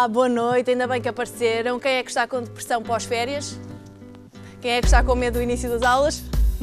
Olá, 0.00 0.08
boa 0.08 0.30
noite, 0.30 0.70
ainda 0.70 0.86
bem 0.86 0.98
que 0.98 1.10
apareceram. 1.10 1.78
Quem 1.78 1.96
é 1.96 2.02
que 2.02 2.08
está 2.08 2.26
com 2.26 2.40
depressão 2.40 2.82
pós-férias? 2.82 3.60
Quem 4.58 4.70
é 4.70 4.80
que 4.80 4.86
está 4.86 5.04
com 5.04 5.14
medo 5.14 5.34
do 5.34 5.42
início 5.42 5.68
das 5.68 5.82
aulas? 5.82 6.22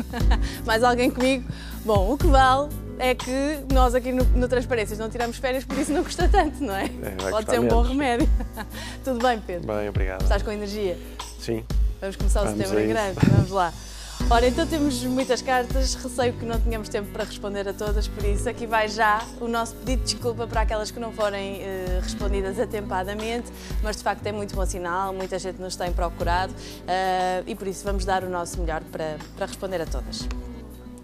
Mais 0.65 0.83
alguém 0.83 1.11
comigo? 1.11 1.47
Bom, 1.85 2.13
o 2.13 2.17
que 2.17 2.25
vale 2.25 2.69
é 2.97 3.13
que 3.13 3.59
nós 3.71 3.93
aqui 3.93 4.11
no, 4.11 4.23
no 4.23 4.47
Transparências 4.47 4.97
não 4.97 5.07
tiramos 5.07 5.37
férias, 5.37 5.63
por 5.63 5.77
isso 5.77 5.91
não 5.91 6.03
custa 6.03 6.27
tanto, 6.27 6.63
não 6.63 6.73
é? 6.73 6.85
é 6.85 7.29
Pode 7.29 7.47
ser 7.47 7.59
um 7.59 7.65
menos. 7.65 7.77
bom 7.77 7.81
remédio. 7.83 8.27
Tudo 9.05 9.19
bem, 9.19 9.39
Pedro? 9.39 9.71
Bem, 9.71 9.87
obrigado. 9.87 10.23
Estás 10.23 10.41
com 10.41 10.51
energia? 10.51 10.97
Sim. 11.39 11.63
Vamos 12.01 12.15
começar 12.15 12.41
o 12.41 12.45
Vamos 12.45 12.57
setembro 12.57 12.83
em 12.83 12.87
grande, 12.87 13.19
vamos 13.35 13.51
lá. 13.51 13.71
Ora, 14.29 14.45
então 14.45 14.67
temos 14.67 15.01
muitas 15.05 15.41
cartas, 15.41 15.93
receio 15.95 16.33
que 16.33 16.43
não 16.43 16.59
tenhamos 16.59 16.89
tempo 16.89 17.09
para 17.11 17.23
responder 17.23 17.67
a 17.69 17.73
todas, 17.73 18.09
por 18.09 18.25
isso 18.25 18.49
aqui 18.49 18.67
vai 18.67 18.89
já 18.89 19.25
o 19.39 19.47
nosso 19.47 19.73
pedido 19.75 19.99
de 19.99 20.13
desculpa 20.13 20.45
para 20.45 20.61
aquelas 20.61 20.91
que 20.91 20.99
não 20.99 21.13
forem 21.13 21.61
eh, 21.61 21.99
respondidas 22.03 22.59
atempadamente, 22.59 23.49
mas 23.81 23.95
de 23.95 24.03
facto 24.03 24.25
é 24.27 24.33
muito 24.33 24.53
bom 24.53 24.65
sinal, 24.65 25.13
muita 25.13 25.39
gente 25.39 25.61
nos 25.61 25.77
tem 25.77 25.93
procurado 25.93 26.53
eh, 26.85 27.41
e 27.47 27.55
por 27.55 27.67
isso 27.67 27.85
vamos 27.85 28.03
dar 28.03 28.21
o 28.25 28.29
nosso 28.29 28.59
melhor 28.59 28.83
para, 28.91 29.17
para 29.37 29.45
responder 29.45 29.81
a 29.81 29.85
todas. 29.85 30.27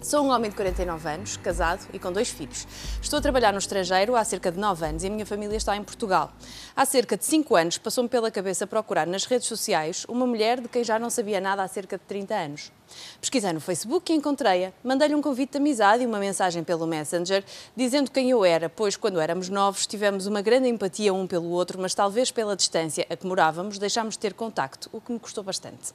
Sou 0.04 0.22
um 0.22 0.28
homem 0.28 0.50
de 0.50 0.56
49 0.56 1.08
anos, 1.08 1.38
casado 1.38 1.88
e 1.90 1.98
com 1.98 2.12
dois 2.12 2.28
filhos. 2.28 2.66
Estou 3.00 3.20
a 3.20 3.22
trabalhar 3.22 3.52
no 3.52 3.58
estrangeiro 3.58 4.14
há 4.14 4.22
cerca 4.22 4.52
de 4.52 4.58
9 4.58 4.84
anos 4.84 5.02
e 5.02 5.06
a 5.06 5.10
minha 5.10 5.24
família 5.24 5.56
está 5.56 5.74
em 5.74 5.82
Portugal. 5.82 6.30
Há 6.76 6.84
cerca 6.84 7.16
de 7.16 7.24
5 7.24 7.56
anos 7.56 7.78
passou-me 7.78 8.10
pela 8.10 8.30
cabeça 8.30 8.66
procurar 8.66 9.06
nas 9.06 9.24
redes 9.24 9.48
sociais 9.48 10.04
uma 10.06 10.26
mulher 10.26 10.60
de 10.60 10.68
quem 10.68 10.84
já 10.84 10.98
não 10.98 11.08
sabia 11.08 11.40
nada 11.40 11.62
há 11.62 11.68
cerca 11.68 11.96
de 11.96 12.04
30 12.04 12.34
anos. 12.34 12.72
Pesquisei 13.20 13.52
no 13.52 13.60
Facebook 13.60 14.12
e 14.12 14.16
encontrei-a. 14.16 14.72
Mandei-lhe 14.82 15.14
um 15.14 15.22
convite 15.22 15.52
de 15.52 15.58
amizade 15.58 16.02
e 16.02 16.06
uma 16.06 16.18
mensagem 16.18 16.62
pelo 16.62 16.86
Messenger 16.86 17.44
dizendo 17.76 18.10
quem 18.10 18.30
eu 18.30 18.44
era, 18.44 18.68
pois 18.68 18.96
quando 18.96 19.20
éramos 19.20 19.48
novos 19.48 19.86
tivemos 19.86 20.26
uma 20.26 20.42
grande 20.42 20.68
empatia 20.68 21.12
um 21.12 21.26
pelo 21.26 21.48
outro, 21.50 21.80
mas 21.80 21.94
talvez 21.94 22.30
pela 22.30 22.54
distância 22.54 23.06
a 23.08 23.16
que 23.16 23.26
morávamos 23.26 23.78
deixámos 23.78 24.14
de 24.14 24.20
ter 24.20 24.34
contacto, 24.34 24.88
o 24.92 25.00
que 25.00 25.12
me 25.12 25.18
custou 25.18 25.42
bastante. 25.42 25.92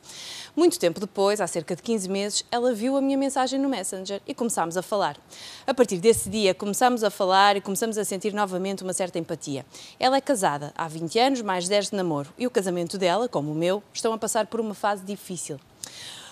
Muito 0.56 0.80
tempo 0.80 1.00
depois, 1.00 1.40
há 1.40 1.48
cerca 1.48 1.76
de 1.76 1.81
15 1.81 2.09
meses, 2.09 2.46
ela 2.52 2.73
viu 2.73 2.98
a 2.98 3.02
minha 3.02 3.18
mensagem 3.18 3.59
no 3.59 3.70
Messenger 3.70 4.22
e 4.28 4.34
começámos 4.34 4.78
a 4.78 4.81
falar. 4.81 5.18
A 5.68 5.74
partir 5.74 5.98
desse 5.98 6.30
dia 6.30 6.53
começámos 6.53 7.03
a 7.03 7.09
falar 7.09 7.56
e 7.56 7.62
começamos 7.62 7.98
a 7.98 8.03
sentir 8.03 8.34
novamente 8.34 8.84
uma 8.84 8.94
certa 8.94 9.20
empatia. 9.20 9.66
Ela 10.00 10.18
é 10.18 10.22
casada 10.22 10.74
há 10.76 10.88
20 10.88 11.20
anos, 11.20 11.42
mais 11.42 11.68
10 11.68 11.92
de 11.92 11.96
namoro, 11.96 12.34
e 12.38 12.48
o 12.48 12.52
casamento 12.52 12.98
dela, 12.98 13.28
como 13.28 13.52
o 13.52 13.56
meu, 13.56 13.84
estão 13.94 14.14
a 14.14 14.18
passar 14.18 14.48
por 14.48 14.59
uma 14.59 14.74
fase 14.74 15.03
difícil. 15.03 15.59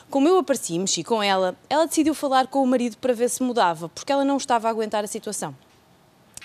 Como 0.10 0.26
eu 0.26 0.38
apareci 0.38 0.76
e 0.76 0.80
mexi 0.80 1.04
com 1.04 1.22
ela, 1.22 1.54
ela 1.70 1.86
decidiu 1.86 2.16
falar 2.16 2.48
com 2.48 2.64
o 2.64 2.68
marido 2.68 2.96
para 2.98 3.14
ver 3.14 3.30
se 3.30 3.44
mudava, 3.44 3.90
porque 3.90 4.10
ela 4.12 4.24
não 4.24 4.38
estava 4.38 4.70
a 4.70 4.72
aguentar 4.72 5.04
a 5.04 5.08
situação. 5.08 5.54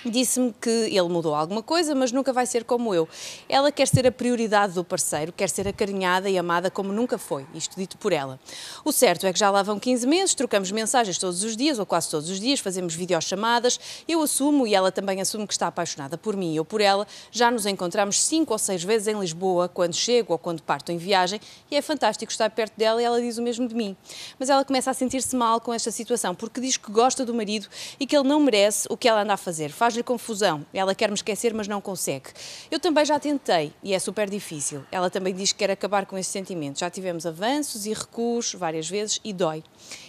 Disse-me 0.04 0.52
que 0.60 0.68
ele 0.68 1.08
mudou 1.08 1.32
alguma 1.34 1.62
coisa, 1.62 1.94
mas 1.94 2.10
nunca 2.10 2.32
vai 2.32 2.44
ser 2.44 2.64
como 2.64 2.92
eu. 2.92 3.08
Ela 3.48 3.70
quer 3.70 3.86
ser 3.86 4.06
a 4.06 4.10
prioridade 4.10 4.72
do 4.72 4.82
parceiro, 4.82 5.32
quer 5.32 5.48
ser 5.48 5.68
acarinhada 5.68 6.28
e 6.28 6.36
amada 6.36 6.70
como 6.70 6.92
nunca 6.92 7.16
foi, 7.16 7.46
isto 7.54 7.76
dito 7.76 7.96
por 7.98 8.12
ela. 8.12 8.40
O 8.84 8.90
certo 8.90 9.26
é 9.26 9.32
que 9.32 9.38
já 9.38 9.48
lá 9.50 9.62
vão 9.62 9.78
15 9.78 10.06
meses, 10.06 10.34
trocamos 10.34 10.72
mensagens 10.72 11.18
todos 11.18 11.44
os 11.44 11.56
dias, 11.56 11.78
ou 11.78 11.86
quase 11.86 12.10
todos 12.10 12.28
os 12.28 12.40
dias, 12.40 12.58
fazemos 12.58 12.94
videochamadas. 12.94 13.78
Eu 14.08 14.20
assumo 14.22 14.66
e 14.66 14.74
ela 14.74 14.90
também 14.90 15.20
assume 15.20 15.46
que 15.46 15.52
está 15.52 15.68
apaixonada 15.68 16.18
por 16.18 16.36
mim 16.36 16.52
e 16.52 16.56
eu 16.56 16.64
por 16.64 16.80
ela. 16.80 17.06
Já 17.30 17.50
nos 17.50 17.64
encontramos 17.64 18.20
cinco 18.22 18.52
ou 18.52 18.58
seis 18.58 18.82
vezes 18.82 19.06
em 19.06 19.18
Lisboa, 19.18 19.68
quando 19.68 19.94
chego 19.94 20.32
ou 20.32 20.38
quando 20.38 20.62
parto 20.62 20.90
em 20.90 20.98
viagem, 20.98 21.40
e 21.70 21.76
é 21.76 21.82
fantástico 21.82 22.32
estar 22.32 22.50
perto 22.50 22.76
dela 22.76 23.00
e 23.00 23.04
ela 23.04 23.20
diz 23.20 23.38
o 23.38 23.42
mesmo 23.42 23.68
de 23.68 23.74
mim. 23.74 23.96
Mas 24.36 24.48
ela 24.48 24.64
começa 24.64 24.90
a 24.90 24.94
sentir-se 24.94 25.36
mal 25.36 25.60
com 25.60 25.72
esta 25.72 25.92
situação, 25.92 26.34
porque 26.34 26.60
diz 26.60 26.76
que 26.76 26.90
gosta 26.90 27.24
do 27.24 27.32
marido 27.32 27.68
e 28.00 28.06
que 28.06 28.16
ele 28.16 28.28
não 28.28 28.40
merece 28.40 28.88
o 28.90 28.96
que 28.96 29.08
ela 29.08 29.22
anda 29.22 29.34
a 29.34 29.36
fazer. 29.36 29.70
Faz-lhe 29.92 30.02
confusão. 30.02 30.64
Ela 30.72 30.94
quer 30.94 31.10
me 31.10 31.14
esquecer, 31.14 31.52
mas 31.52 31.68
não 31.68 31.78
consegue. 31.78 32.30
Eu 32.70 32.80
também 32.80 33.04
já 33.04 33.20
tentei 33.20 33.74
e 33.82 33.92
é 33.92 33.98
super 33.98 34.30
difícil. 34.30 34.82
Ela 34.90 35.10
também 35.10 35.34
diz 35.34 35.52
que 35.52 35.58
quer 35.58 35.70
acabar 35.70 36.06
com 36.06 36.16
esse 36.16 36.30
sentimento. 36.30 36.78
Já 36.78 36.88
tivemos 36.88 37.26
avanços 37.26 37.84
e 37.84 37.92
recuos 37.92 38.54
várias 38.54 38.88
vezes 38.88 39.20
e 39.22 39.34
dói. 39.34 39.62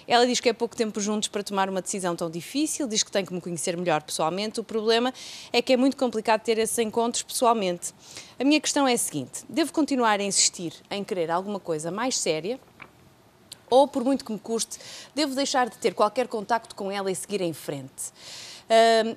Ela 0.08 0.26
diz 0.26 0.40
que 0.40 0.48
é 0.48 0.54
pouco 0.54 0.74
tempo 0.74 1.02
juntos 1.02 1.28
para 1.28 1.44
tomar 1.44 1.70
uma 1.70 1.82
decisão 1.82 2.16
tão 2.16 2.30
difícil, 2.30 2.88
diz 2.88 3.04
que 3.04 3.12
tem 3.12 3.26
que 3.26 3.34
me 3.34 3.42
conhecer 3.42 3.76
melhor 3.76 4.02
pessoalmente. 4.04 4.62
O 4.62 4.64
problema 4.64 5.14
é 5.52 5.62
que 5.62 5.74
é 5.74 5.78
muito 5.78 5.98
complicado 5.98 6.40
ter 6.44 6.58
esses 6.58 6.80
encontros 6.80 7.22
pessoalmente. 7.22 7.94
A 8.40 8.46
minha 8.46 8.62
questão 8.62 8.88
é 8.88 8.94
a 8.94 8.98
seguinte: 8.98 9.44
devo 9.50 9.74
continuar 9.74 10.18
a 10.22 10.24
insistir 10.24 10.72
em 10.90 11.04
querer 11.04 11.30
alguma 11.30 11.60
coisa 11.60 11.92
mais 11.92 12.18
séria? 12.18 12.58
ou, 13.74 13.88
por 13.88 14.04
muito 14.04 14.24
que 14.24 14.32
me 14.32 14.38
custe, 14.38 14.78
devo 15.16 15.34
deixar 15.34 15.68
de 15.68 15.76
ter 15.78 15.96
qualquer 15.96 16.28
contacto 16.28 16.76
com 16.76 16.92
ela 16.92 17.12
e 17.12 17.16
seguir 17.16 17.42
em 17.42 17.54
frente. 17.54 18.14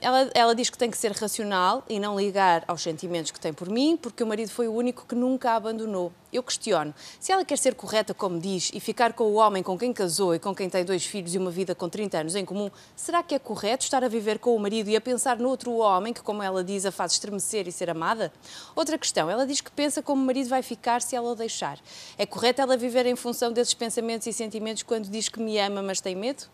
Ela, 0.00 0.30
ela 0.34 0.54
diz 0.54 0.68
que 0.70 0.76
tem 0.76 0.90
que 0.90 0.98
ser 0.98 1.12
racional 1.12 1.84
e 1.88 2.00
não 2.00 2.18
ligar 2.18 2.64
aos 2.66 2.82
sentimentos 2.82 3.30
que 3.30 3.40
tem 3.40 3.52
por 3.52 3.68
mim, 3.68 3.96
porque 3.96 4.22
o 4.22 4.26
marido 4.26 4.50
foi 4.50 4.68
o 4.68 4.72
único 4.72 5.06
que 5.06 5.14
nunca 5.14 5.52
a 5.52 5.56
abandonou. 5.56 6.12
Eu 6.32 6.42
questiono, 6.42 6.92
se 7.18 7.32
ela 7.32 7.44
quer 7.44 7.56
ser 7.56 7.74
correta 7.74 8.12
como 8.12 8.38
diz 8.38 8.70
e 8.74 8.80
ficar 8.80 9.12
com 9.14 9.24
o 9.24 9.34
homem 9.34 9.62
com 9.62 9.78
quem 9.78 9.92
casou 9.92 10.34
e 10.34 10.38
com 10.38 10.54
quem 10.54 10.68
tem 10.68 10.84
dois 10.84 11.06
filhos 11.06 11.34
e 11.34 11.38
uma 11.38 11.50
vida 11.50 11.74
com 11.74 11.88
30 11.88 12.18
anos 12.18 12.34
em 12.34 12.44
comum, 12.44 12.70
será 12.94 13.22
que 13.22 13.34
é 13.34 13.38
correto 13.38 13.84
estar 13.84 14.04
a 14.04 14.08
viver 14.08 14.38
com 14.38 14.54
o 14.54 14.58
marido 14.58 14.90
e 14.90 14.96
a 14.96 15.00
pensar 15.00 15.38
no 15.38 15.48
outro 15.48 15.72
homem 15.76 16.12
que, 16.12 16.20
como 16.20 16.42
ela 16.42 16.62
diz, 16.62 16.84
a 16.84 16.92
faz 16.92 17.12
estremecer 17.12 17.66
e 17.68 17.72
ser 17.72 17.88
amada? 17.88 18.32
Outra 18.74 18.98
questão, 18.98 19.30
ela 19.30 19.46
diz 19.46 19.60
que 19.60 19.70
pensa 19.70 20.02
como 20.02 20.22
o 20.22 20.26
marido 20.26 20.48
vai 20.48 20.62
ficar 20.62 21.00
se 21.00 21.16
ela 21.16 21.30
o 21.30 21.34
deixar. 21.34 21.78
É 22.18 22.26
correto 22.26 22.60
ela 22.60 22.76
viver 22.76 23.06
em 23.06 23.16
função 23.16 23.52
desses 23.52 23.72
pensamentos 23.72 24.26
e 24.26 24.32
sentimentos 24.32 24.82
quando 24.82 25.08
diz 25.08 25.28
que 25.28 25.40
me 25.40 25.58
ama, 25.58 25.80
mas 25.80 26.00
tem 26.00 26.14
medo? 26.14 26.44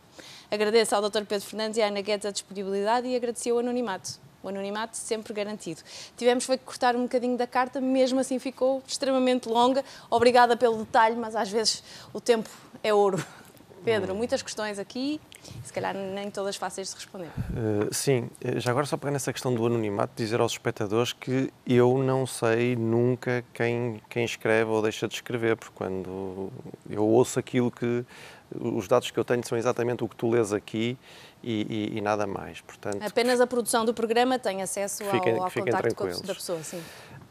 Agradeço 0.52 0.94
ao 0.94 1.00
Dr. 1.00 1.24
Pedro 1.24 1.46
Fernandes 1.46 1.78
e 1.78 1.82
à 1.82 1.86
Ana 1.86 2.02
Guedes 2.02 2.26
a 2.26 2.30
disponibilidade 2.30 3.08
e 3.08 3.16
agradeci 3.16 3.50
o 3.50 3.58
anonimato. 3.58 4.20
O 4.42 4.50
anonimato 4.50 4.98
sempre 4.98 5.32
garantido. 5.32 5.80
Tivemos 6.14 6.44
foi 6.44 6.58
que 6.58 6.64
cortar 6.64 6.94
um 6.94 7.04
bocadinho 7.04 7.38
da 7.38 7.46
carta, 7.46 7.80
mesmo 7.80 8.20
assim 8.20 8.38
ficou 8.38 8.82
extremamente 8.86 9.48
longa. 9.48 9.82
Obrigada 10.10 10.54
pelo 10.54 10.76
detalhe, 10.84 11.16
mas 11.16 11.34
às 11.34 11.48
vezes 11.48 11.82
o 12.12 12.20
tempo 12.20 12.50
é 12.82 12.92
ouro. 12.92 13.24
Pedro, 13.82 14.14
muitas 14.14 14.42
questões 14.42 14.78
aqui, 14.78 15.18
se 15.64 15.72
calhar 15.72 15.94
nem 15.94 16.30
todas 16.30 16.56
fáceis 16.56 16.88
de 16.90 16.94
responder. 16.96 17.28
Uh, 17.50 17.92
sim, 17.92 18.28
Uh, 18.44 18.58
já 18.60 18.70
agora 18.70 18.86
só 18.86 18.96
pegar 18.96 19.12
nessa 19.12 19.32
questão 19.32 19.54
do 19.54 19.64
anonimato, 19.66 20.12
dizer 20.16 20.40
aos 20.40 20.52
espectadores 20.52 21.12
que 21.12 21.52
eu 21.66 21.98
não 21.98 22.26
sei 22.26 22.76
nunca 22.76 23.44
quem, 23.52 24.00
quem 24.08 24.24
escreve 24.24 24.70
ou 24.70 24.82
deixa 24.82 25.06
de 25.08 25.14
escrever, 25.14 25.56
porque 25.56 25.74
quando 25.74 26.50
eu 26.88 27.04
ouço 27.06 27.38
aquilo 27.38 27.70
que. 27.70 28.04
Os 28.54 28.86
dados 28.86 29.10
que 29.10 29.18
eu 29.18 29.24
tenho 29.24 29.42
são 29.46 29.56
exatamente 29.56 30.04
o 30.04 30.08
que 30.08 30.14
tu 30.14 30.28
lês 30.28 30.52
aqui 30.52 30.98
e, 31.42 31.88
e, 31.94 31.98
e 31.98 32.00
nada 32.02 32.26
mais. 32.26 32.60
Portanto, 32.60 33.02
Apenas 33.02 33.40
a 33.40 33.46
produção 33.46 33.82
do 33.84 33.94
programa 33.94 34.38
tem 34.38 34.60
acesso 34.60 35.04
Fiquem- 35.06 35.38
ao, 35.38 35.44
ao 35.44 35.50
contacto 35.50 35.94
com 35.94 36.04
a, 36.04 36.10
da 36.10 36.34
pessoa, 36.34 36.62
sim. 36.62 36.82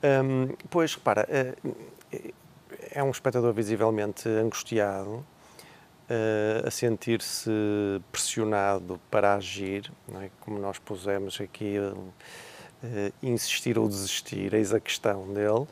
Hum, 0.04 0.56
pois, 0.70 0.96
repara, 0.96 1.28
eh, 1.30 1.54
é 2.92 3.04
um 3.04 3.12
espectador 3.12 3.54
visivelmente 3.54 4.28
angustiado, 4.28 5.24
eh, 6.14 6.68
a 6.68 6.70
sentir-se 6.70 7.50
pressionado 8.12 9.00
para 9.10 9.34
agir, 9.36 9.90
é? 10.22 10.30
como 10.42 10.60
nós 10.60 10.78
pusemos 10.78 11.40
aqui, 11.40 11.76
eh, 12.84 13.14
insistir 13.24 13.80
ou 13.80 13.88
desistir, 13.88 14.54
eis 14.54 14.74
a 14.74 14.80
questão 14.82 15.34
dele. 15.34 15.66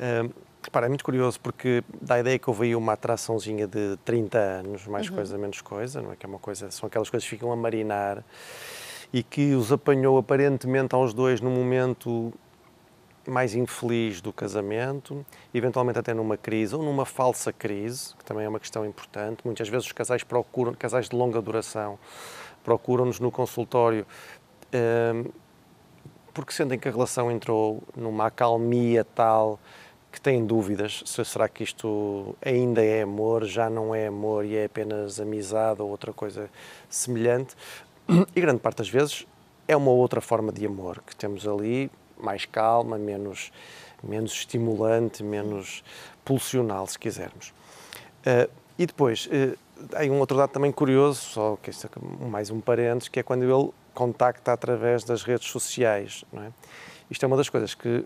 Hum, 0.00 0.30
repara, 0.62 0.86
é 0.86 0.88
muito 0.88 1.04
curioso 1.04 1.38
porque 1.38 1.84
dá 2.00 2.14
a 2.14 2.20
ideia 2.20 2.38
que 2.38 2.48
houve 2.48 2.64
aí 2.64 2.74
uma 2.74 2.94
atraçãozinha 2.94 3.66
de 3.66 3.98
30 4.06 4.38
anos, 4.38 4.86
mais 4.86 5.10
coisa, 5.10 5.36
menos 5.36 5.60
coisa, 5.60 6.00
não 6.00 6.12
é? 6.12 6.16
Que 6.16 6.24
é 6.24 6.28
uma 6.30 6.38
coisa, 6.38 6.70
são 6.70 6.86
aquelas 6.86 7.10
coisas 7.10 7.28
que 7.28 7.36
ficam 7.36 7.52
a 7.52 7.56
marinar 7.56 8.24
e 9.12 9.22
que 9.22 9.54
os 9.54 9.70
apanhou 9.70 10.16
aparentemente 10.16 10.94
aos 10.94 11.12
dois 11.12 11.42
num 11.42 11.50
momento 11.50 12.32
mais 13.26 13.54
infeliz 13.54 14.20
do 14.20 14.32
casamento, 14.32 15.24
eventualmente 15.52 15.98
até 15.98 16.12
numa 16.12 16.36
crise 16.36 16.74
ou 16.74 16.82
numa 16.82 17.04
falsa 17.04 17.52
crise, 17.52 18.14
que 18.16 18.24
também 18.24 18.44
é 18.44 18.48
uma 18.48 18.60
questão 18.60 18.84
importante. 18.84 19.42
Muitas 19.44 19.68
vezes 19.68 19.86
os 19.86 19.92
casais 19.92 20.22
procuram, 20.22 20.74
casais 20.74 21.08
de 21.08 21.16
longa 21.16 21.40
duração, 21.40 21.98
procuram-nos 22.62 23.20
no 23.20 23.30
consultório 23.30 24.06
hum, 24.74 25.30
porque 26.34 26.52
sentem 26.52 26.78
que 26.78 26.88
a 26.88 26.90
relação 26.90 27.30
entrou 27.30 27.82
numa 27.96 28.26
acalmia 28.26 29.04
tal 29.04 29.60
que 30.10 30.20
têm 30.20 30.44
dúvidas 30.44 31.02
se 31.06 31.24
será 31.24 31.48
que 31.48 31.62
isto 31.62 32.36
ainda 32.44 32.84
é 32.84 33.02
amor, 33.02 33.44
já 33.44 33.70
não 33.70 33.94
é 33.94 34.08
amor 34.08 34.44
e 34.44 34.56
é 34.56 34.64
apenas 34.64 35.20
amizade 35.20 35.80
ou 35.80 35.88
outra 35.88 36.12
coisa 36.12 36.50
semelhante. 36.88 37.54
E 38.36 38.40
grande 38.40 38.60
parte 38.60 38.78
das 38.78 38.88
vezes 38.88 39.26
é 39.66 39.76
uma 39.76 39.90
outra 39.90 40.20
forma 40.20 40.52
de 40.52 40.66
amor 40.66 41.02
que 41.06 41.16
temos 41.16 41.48
ali, 41.48 41.90
mais 42.24 42.44
calma, 42.44 42.98
menos, 42.98 43.52
menos 44.02 44.32
estimulante, 44.32 45.22
menos 45.22 45.84
pulsional, 46.24 46.86
se 46.86 46.98
quisermos. 46.98 47.50
Uh, 48.20 48.50
e 48.78 48.86
depois, 48.86 49.26
uh, 49.26 49.56
há 49.94 50.04
um 50.04 50.18
outro 50.18 50.36
dado 50.36 50.50
também 50.50 50.72
curioso, 50.72 51.20
só 51.20 51.58
que 51.62 51.70
é 51.70 52.26
mais 52.26 52.50
um 52.50 52.60
parênteses, 52.60 53.08
que 53.08 53.20
é 53.20 53.22
quando 53.22 53.42
ele 53.42 53.70
contacta 53.92 54.52
através 54.52 55.04
das 55.04 55.22
redes 55.22 55.48
sociais. 55.48 56.24
Não 56.32 56.42
é? 56.42 56.52
Isto 57.10 57.24
é 57.24 57.26
uma 57.26 57.36
das 57.36 57.48
coisas 57.48 57.74
que 57.74 58.04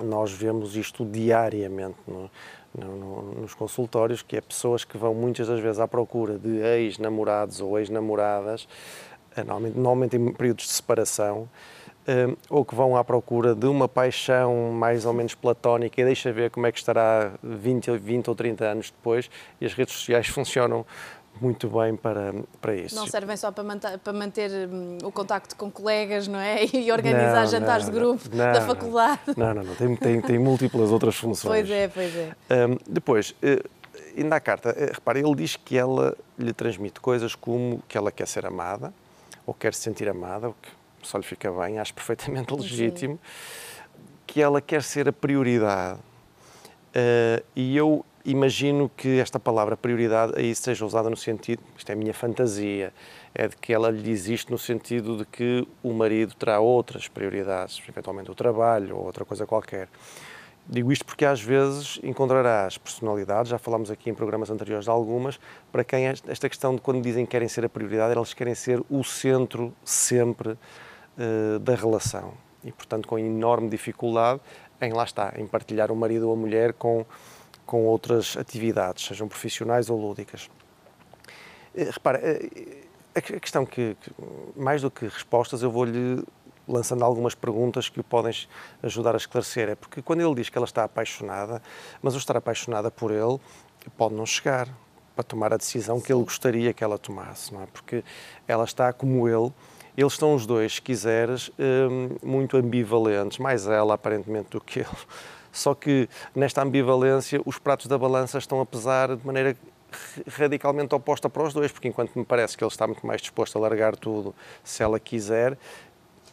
nós 0.00 0.32
vemos 0.32 0.76
isto 0.76 1.04
diariamente 1.04 1.98
no, 2.06 2.30
no, 2.74 3.22
nos 3.40 3.54
consultórios, 3.54 4.22
que 4.22 4.36
é 4.36 4.40
pessoas 4.40 4.84
que 4.84 4.96
vão 4.96 5.14
muitas 5.14 5.48
das 5.48 5.60
vezes 5.60 5.78
à 5.78 5.86
procura 5.86 6.38
de 6.38 6.60
ex-namorados 6.60 7.60
ou 7.60 7.78
ex-namoradas, 7.78 8.66
eh, 9.36 9.44
normalmente, 9.44 9.76
normalmente 9.76 10.16
em 10.16 10.32
períodos 10.32 10.66
de 10.66 10.72
separação, 10.72 11.48
uh, 12.08 12.36
ou 12.48 12.64
que 12.64 12.74
vão 12.74 12.96
à 12.96 13.04
procura 13.04 13.54
de 13.54 13.66
uma 13.66 13.88
paixão 13.88 14.72
mais 14.72 15.04
ou 15.04 15.12
menos 15.12 15.34
platónica 15.34 16.00
e 16.00 16.04
deixa 16.04 16.32
ver 16.32 16.50
como 16.50 16.66
é 16.66 16.72
que 16.72 16.78
estará 16.78 17.32
20, 17.42 17.98
20 17.98 18.28
ou 18.28 18.34
30 18.34 18.64
anos 18.64 18.90
depois, 18.90 19.30
e 19.60 19.66
as 19.66 19.74
redes 19.74 19.94
sociais 19.94 20.26
funcionam 20.28 20.84
muito 21.40 21.68
bem 21.68 21.96
para, 21.96 22.34
para 22.60 22.74
isso. 22.76 22.94
Não 22.94 23.06
servem 23.06 23.36
só 23.36 23.50
para 23.50 23.64
manter, 23.64 23.98
para 23.98 24.12
manter 24.12 24.50
um, 24.68 24.98
o 25.02 25.10
contacto 25.10 25.56
com 25.56 25.70
colegas, 25.70 26.28
não 26.28 26.38
é? 26.38 26.64
E 26.72 26.92
organizar 26.92 27.42
não, 27.42 27.46
jantares 27.46 27.86
não, 27.86 27.92
de 27.92 27.98
grupo 27.98 28.28
não, 28.30 28.52
da 28.52 28.60
faculdade. 28.62 29.20
Não, 29.36 29.54
não, 29.54 29.62
não. 29.62 29.74
Tem, 29.74 29.96
tem, 29.96 30.20
tem 30.20 30.38
múltiplas 30.38 30.90
outras 30.90 31.16
funções. 31.16 31.66
Pois 31.66 31.70
é, 31.70 31.88
pois 31.88 32.14
é. 32.14 32.32
Um, 32.50 32.76
depois, 32.86 33.30
uh, 33.30 33.68
ainda 34.16 34.36
à 34.36 34.40
carta, 34.40 34.70
uh, 34.70 34.92
repare, 34.92 35.20
ele 35.20 35.34
diz 35.34 35.56
que 35.56 35.76
ela 35.76 36.14
lhe 36.38 36.52
transmite 36.52 37.00
coisas 37.00 37.34
como 37.34 37.82
que 37.88 37.96
ela 37.96 38.12
quer 38.12 38.28
ser 38.28 38.44
amada, 38.44 38.92
ou 39.46 39.54
quer 39.54 39.74
se 39.74 39.80
sentir 39.80 40.08
amada, 40.08 40.50
o 40.50 40.54
que 40.60 40.68
só 41.02 41.18
lhe 41.18 41.24
fica 41.24 41.50
bem, 41.50 41.78
acho 41.78 41.94
perfeitamente 41.94 42.52
legítimo, 42.54 43.14
Sim. 43.14 43.92
que 44.26 44.40
ela 44.40 44.60
quer 44.60 44.82
ser 44.82 45.08
a 45.08 45.12
prioridade. 45.12 45.98
Uh, 46.94 47.42
e 47.56 47.76
eu 47.76 48.04
imagino 48.24 48.90
que 48.96 49.18
esta 49.18 49.40
palavra 49.40 49.76
prioridade 49.76 50.34
aí 50.36 50.54
seja 50.54 50.84
usada 50.84 51.10
no 51.10 51.16
sentido, 51.16 51.62
isto 51.76 51.90
é 51.90 51.92
a 51.92 51.96
minha 51.96 52.14
fantasia, 52.14 52.92
é 53.34 53.48
de 53.48 53.56
que 53.56 53.72
ela 53.72 53.90
lhe 53.90 54.10
existe 54.10 54.50
no 54.50 54.58
sentido 54.58 55.16
de 55.16 55.24
que 55.24 55.66
o 55.82 55.92
marido 55.92 56.34
terá 56.34 56.60
outras 56.60 57.08
prioridades, 57.08 57.82
eventualmente 57.88 58.30
o 58.30 58.34
trabalho 58.34 58.96
ou 58.96 59.04
outra 59.04 59.24
coisa 59.24 59.46
qualquer. 59.46 59.88
Digo 60.64 60.92
isto 60.92 61.04
porque 61.04 61.24
às 61.24 61.40
vezes 61.42 61.98
encontrarás 62.04 62.78
personalidades, 62.78 63.50
já 63.50 63.58
falámos 63.58 63.90
aqui 63.90 64.10
em 64.10 64.14
programas 64.14 64.48
anteriores 64.48 64.84
de 64.84 64.90
algumas, 64.90 65.40
para 65.72 65.82
quem 65.82 66.06
esta 66.06 66.48
questão 66.48 66.76
de 66.76 66.80
quando 66.80 67.02
dizem 67.02 67.24
que 67.26 67.32
querem 67.32 67.48
ser 67.48 67.64
a 67.64 67.68
prioridade, 67.68 68.12
elas 68.12 68.32
querem 68.32 68.54
ser 68.54 68.80
o 68.88 69.02
centro 69.02 69.74
sempre 69.84 70.56
uh, 71.18 71.58
da 71.58 71.74
relação. 71.74 72.34
E, 72.64 72.70
portanto, 72.70 73.08
com 73.08 73.18
enorme 73.18 73.68
dificuldade 73.68 74.40
em, 74.80 74.92
lá 74.92 75.04
está, 75.04 75.32
em 75.36 75.46
partilhar 75.46 75.90
o 75.90 75.96
marido 75.96 76.28
ou 76.28 76.32
a 76.32 76.36
mulher 76.36 76.72
com 76.72 77.04
com 77.72 77.86
outras 77.86 78.36
atividades, 78.36 79.06
sejam 79.06 79.28
profissionais 79.28 79.88
ou 79.88 79.98
lúdicas. 79.98 80.50
Eh, 81.74 81.84
repara, 81.84 82.18
eh, 82.22 82.84
a 83.14 83.20
questão 83.20 83.64
que, 83.64 83.96
mais 84.56 84.82
do 84.82 84.90
que 84.90 85.06
respostas, 85.06 85.62
eu 85.62 85.70
vou-lhe 85.70 86.22
lançando 86.66 87.04
algumas 87.04 87.34
perguntas 87.34 87.88
que 87.88 88.00
o 88.00 88.04
podem 88.04 88.32
ajudar 88.82 89.14
a 89.14 89.16
esclarecer. 89.16 89.70
É 89.70 89.74
porque 89.74 90.02
quando 90.02 90.20
ele 90.20 90.34
diz 90.34 90.48
que 90.48 90.56
ela 90.56 90.66
está 90.66 90.84
apaixonada, 90.84 91.62
mas 92.00 92.14
o 92.14 92.18
estar 92.18 92.36
apaixonada 92.36 92.90
por 92.90 93.10
ele 93.10 93.38
pode 93.96 94.14
não 94.14 94.24
chegar 94.26 94.68
para 95.14 95.24
tomar 95.24 95.52
a 95.52 95.56
decisão 95.56 96.00
que 96.00 96.12
ele 96.12 96.22
gostaria 96.22 96.72
que 96.72 96.82
ela 96.82 96.98
tomasse, 96.98 97.52
não 97.52 97.62
é? 97.62 97.66
Porque 97.66 98.02
ela 98.46 98.64
está 98.64 98.92
como 98.92 99.28
ele, 99.28 99.52
eles 99.96 100.12
estão 100.12 100.34
os 100.34 100.46
dois, 100.46 100.74
se 100.74 100.82
quiseres, 100.82 101.50
hum, 101.58 102.16
muito 102.22 102.56
ambivalentes, 102.56 103.38
mais 103.38 103.66
ela 103.66 103.94
aparentemente 103.94 104.50
do 104.50 104.60
que 104.60 104.80
ele 104.80 104.88
só 105.52 105.74
que 105.74 106.08
nesta 106.34 106.62
ambivalência 106.62 107.40
os 107.44 107.58
pratos 107.58 107.86
da 107.86 107.98
balança 107.98 108.38
estão 108.38 108.60
a 108.60 108.66
pesar 108.66 109.14
de 109.14 109.24
maneira 109.24 109.54
radicalmente 110.26 110.94
oposta 110.94 111.28
para 111.28 111.42
os 111.42 111.52
dois, 111.52 111.70
porque 111.70 111.86
enquanto 111.86 112.18
me 112.18 112.24
parece 112.24 112.56
que 112.56 112.64
ele 112.64 112.70
está 112.70 112.86
muito 112.86 113.06
mais 113.06 113.20
disposto 113.20 113.58
a 113.58 113.60
largar 113.60 113.94
tudo 113.94 114.34
se 114.64 114.82
ela 114.82 114.98
quiser, 114.98 115.58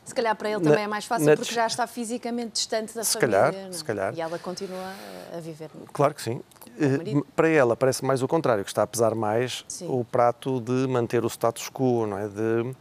se 0.05 0.15
calhar 0.15 0.35
para 0.35 0.49
ele 0.49 0.61
também 0.61 0.79
na, 0.79 0.85
é 0.85 0.87
mais 0.87 1.05
fácil 1.05 1.35
porque 1.35 1.53
já 1.53 1.67
está 1.67 1.85
fisicamente 1.85 2.53
distante 2.53 2.95
da 2.95 3.03
se 3.03 3.13
família. 3.13 3.51
Calhar, 3.51 3.73
se 3.73 3.85
calhar. 3.85 4.13
E 4.15 4.21
ela 4.21 4.39
continua 4.39 4.91
a 5.37 5.39
viver. 5.39 5.69
Claro 5.93 6.15
que 6.15 6.21
sim. 6.23 6.41
Eh, 6.79 7.21
para 7.35 7.47
ela 7.47 7.75
parece 7.75 8.03
mais 8.03 8.23
o 8.23 8.27
contrário, 8.27 8.63
que 8.63 8.71
está 8.71 8.81
a 8.81 8.87
pesar 8.87 9.13
mais 9.13 9.63
sim. 9.67 9.87
o 9.87 10.03
prato 10.03 10.59
de 10.61 10.87
manter 10.87 11.23
o 11.23 11.27
status 11.27 11.69
quo, 11.69 12.07
não 12.07 12.17
é? 12.17 12.27
De 12.27 12.75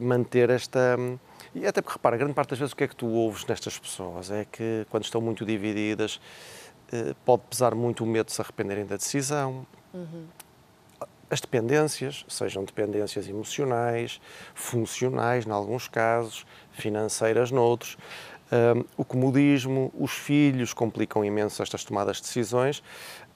manter 0.00 0.50
esta 0.50 0.96
e 1.54 1.66
até 1.66 1.80
porque, 1.80 1.96
repara, 1.96 2.16
grande 2.16 2.34
parte 2.34 2.50
das 2.50 2.58
vezes 2.58 2.72
o 2.72 2.76
que 2.76 2.84
é 2.84 2.88
que 2.88 2.96
tu 2.96 3.06
ouves 3.06 3.46
nestas 3.46 3.78
pessoas 3.78 4.30
é 4.30 4.44
que, 4.44 4.84
quando 4.90 5.04
estão 5.04 5.20
muito 5.20 5.46
divididas, 5.46 6.20
eh, 6.92 7.14
pode 7.24 7.42
pesar 7.48 7.76
muito 7.76 8.02
o 8.02 8.06
medo 8.06 8.26
de 8.26 8.32
se 8.32 8.40
arrependerem 8.40 8.84
da 8.84 8.96
decisão. 8.96 9.64
Uhum. 9.92 10.26
As 11.30 11.40
dependências, 11.40 12.24
sejam 12.28 12.64
dependências 12.64 13.28
emocionais, 13.28 14.20
funcionais, 14.52 15.46
em 15.46 15.50
alguns 15.50 15.86
casos, 15.86 16.44
financeiras, 16.72 17.52
noutros. 17.52 17.96
Um, 18.52 18.84
o 18.96 19.04
comodismo, 19.04 19.92
os 19.98 20.12
filhos 20.12 20.74
complicam 20.74 21.24
imenso 21.24 21.62
estas 21.62 21.82
tomadas 21.82 22.18
de 22.18 22.24
decisões. 22.24 22.82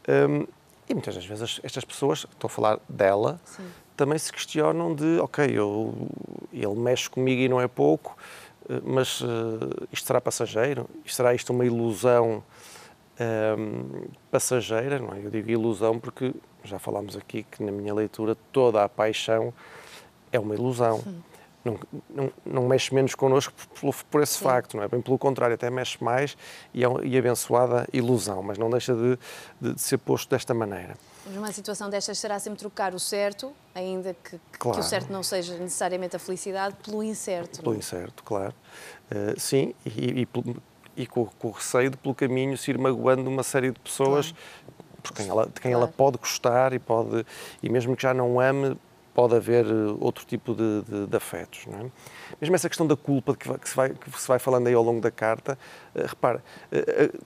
Um, 0.08 0.46
e 0.88 0.94
muitas 0.94 1.14
das 1.14 1.24
vezes 1.24 1.60
estas 1.62 1.84
pessoas, 1.84 2.26
estou 2.30 2.46
a 2.46 2.50
falar 2.50 2.78
dela, 2.88 3.40
Sim 3.44 3.68
também 3.98 4.16
se 4.16 4.32
questionam 4.32 4.94
de, 4.94 5.18
ok, 5.18 5.44
eu, 5.52 5.92
ele 6.52 6.74
mexe 6.76 7.10
comigo 7.10 7.42
e 7.42 7.48
não 7.48 7.60
é 7.60 7.66
pouco, 7.66 8.16
eh, 8.70 8.80
mas 8.84 9.20
uh, 9.20 9.26
isto 9.92 10.06
será 10.06 10.20
passageiro? 10.20 10.88
Isto 11.04 11.16
será 11.16 11.34
isto 11.34 11.52
uma 11.52 11.66
ilusão 11.66 12.44
um, 13.20 13.22
ehm, 13.22 14.08
passageira? 14.30 15.00
Não 15.00 15.12
é? 15.12 15.18
Eu 15.18 15.30
digo 15.30 15.50
ilusão 15.50 15.98
porque 15.98 16.32
já 16.62 16.78
falámos 16.78 17.16
aqui 17.16 17.42
que 17.42 17.60
na 17.60 17.72
minha 17.72 17.92
leitura 17.92 18.36
toda 18.52 18.84
a 18.84 18.88
paixão 18.88 19.52
é 20.30 20.38
uma 20.38 20.54
ilusão. 20.54 21.02
Não, 21.64 21.76
não, 22.08 22.32
não, 22.46 22.68
mexe 22.68 22.94
menos 22.94 23.16
connosco 23.16 23.52
por, 23.80 23.92
por 24.04 24.22
esse 24.22 24.34
Sim. 24.34 24.44
facto, 24.44 24.76
não 24.76 24.84
é? 24.84 24.88
Bem 24.88 25.00
pelo 25.00 25.18
contrário, 25.18 25.54
até 25.54 25.68
mexe 25.68 26.02
mais 26.02 26.36
e 26.72 26.84
é 26.84 26.88
e 27.02 27.18
abençoada 27.18 27.86
ilusão, 27.92 28.44
mas 28.44 28.56
não 28.56 28.70
deixa 28.70 28.94
de, 28.94 29.18
de, 29.60 29.74
de 29.74 29.80
ser 29.80 29.98
posto 29.98 30.30
desta 30.30 30.54
maneira. 30.54 30.94
Numa 31.28 31.52
situação 31.52 31.90
destas 31.90 32.18
será 32.18 32.38
sempre 32.38 32.58
trocar 32.58 32.94
o 32.94 32.98
certo, 32.98 33.52
ainda 33.74 34.14
que, 34.14 34.40
claro. 34.58 34.78
que 34.78 34.84
o 34.84 34.88
certo 34.88 35.12
não 35.12 35.22
seja 35.22 35.56
necessariamente 35.56 36.16
a 36.16 36.18
felicidade, 36.18 36.76
pelo 36.82 37.02
incerto. 37.02 37.60
Pelo 37.60 37.72
não? 37.72 37.76
É? 37.76 37.78
incerto, 37.78 38.22
claro. 38.22 38.54
Uh, 39.10 39.38
sim, 39.38 39.74
e, 39.84 40.22
e, 40.22 40.28
e 40.96 41.06
com, 41.06 41.26
com, 41.26 41.48
o 41.48 41.50
receio 41.50 41.90
de 41.90 41.96
pelo 41.96 42.14
caminho 42.14 42.56
se 42.56 42.70
ir 42.70 42.78
magoando 42.78 43.28
uma 43.28 43.42
série 43.42 43.70
de 43.70 43.78
pessoas 43.78 44.32
claro. 44.32 44.74
por 45.02 45.12
quem 45.12 45.28
ela, 45.28 45.46
de 45.46 45.60
quem 45.60 45.70
claro. 45.70 45.84
ela 45.84 45.92
pode 45.92 46.18
gostar 46.18 46.72
e 46.72 46.78
pode 46.78 47.24
e 47.62 47.68
mesmo 47.68 47.94
que 47.94 48.02
já 48.02 48.12
não 48.12 48.40
ame 48.40 48.76
pode 49.18 49.34
haver 49.34 49.66
eh, 49.66 49.96
outro 49.98 50.24
tipo 50.24 50.54
de, 50.54 50.82
de, 50.82 51.06
de 51.08 51.16
afetos. 51.16 51.66
Não 51.66 51.80
é? 51.80 51.90
Mesmo 52.40 52.54
essa 52.54 52.68
questão 52.68 52.86
da 52.86 52.96
culpa 52.96 53.34
que, 53.34 53.52
que, 53.58 53.68
se 53.68 53.74
vai, 53.74 53.90
que 53.90 54.20
se 54.20 54.28
vai 54.28 54.38
falando 54.38 54.68
aí 54.68 54.74
ao 54.74 54.82
longo 54.84 55.00
da 55.00 55.10
carta, 55.10 55.58
uh, 55.92 56.06
repara, 56.06 56.40
uh, 56.70 57.18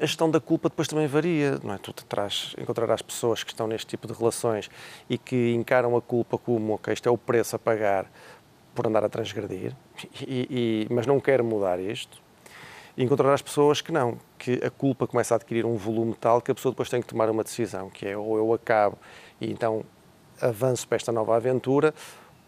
a 0.00 0.06
gestão 0.06 0.30
da 0.30 0.40
culpa 0.40 0.68
depois 0.68 0.88
também 0.88 1.06
varia, 1.06 1.58
não 1.62 1.74
é? 1.74 1.78
Tu 1.78 1.92
traz, 1.92 2.54
encontrarás 2.58 3.00
pessoas 3.02 3.42
que 3.42 3.50
estão 3.50 3.66
neste 3.66 3.86
tipo 3.86 4.06
de 4.06 4.12
relações 4.12 4.70
e 5.08 5.16
que 5.16 5.52
encaram 5.54 5.96
a 5.96 6.02
culpa 6.02 6.36
como, 6.36 6.74
ok, 6.74 6.92
isto 6.92 7.08
é 7.08 7.12
o 7.12 7.16
preço 7.16 7.56
a 7.56 7.58
pagar 7.58 8.10
por 8.74 8.86
andar 8.86 9.04
a 9.04 9.08
transgredir, 9.08 9.74
e, 10.20 10.86
e, 10.90 10.94
mas 10.94 11.06
não 11.06 11.18
quero 11.18 11.42
mudar 11.42 11.80
isto. 11.80 12.20
E 12.94 13.02
encontrarás 13.02 13.40
pessoas 13.40 13.80
que 13.80 13.90
não, 13.90 14.18
que 14.38 14.60
a 14.64 14.70
culpa 14.70 15.06
começa 15.06 15.34
a 15.34 15.36
adquirir 15.36 15.64
um 15.64 15.76
volume 15.76 16.14
tal 16.14 16.40
que 16.42 16.50
a 16.50 16.54
pessoa 16.54 16.72
depois 16.72 16.88
tem 16.90 17.00
que 17.00 17.06
tomar 17.06 17.30
uma 17.30 17.42
decisão, 17.42 17.88
que 17.88 18.06
é 18.06 18.16
ou 18.16 18.36
eu 18.36 18.52
acabo 18.52 18.98
e 19.40 19.50
então 19.50 19.84
avanço 20.40 20.86
para 20.86 20.96
esta 20.96 21.10
nova 21.10 21.36
aventura, 21.36 21.94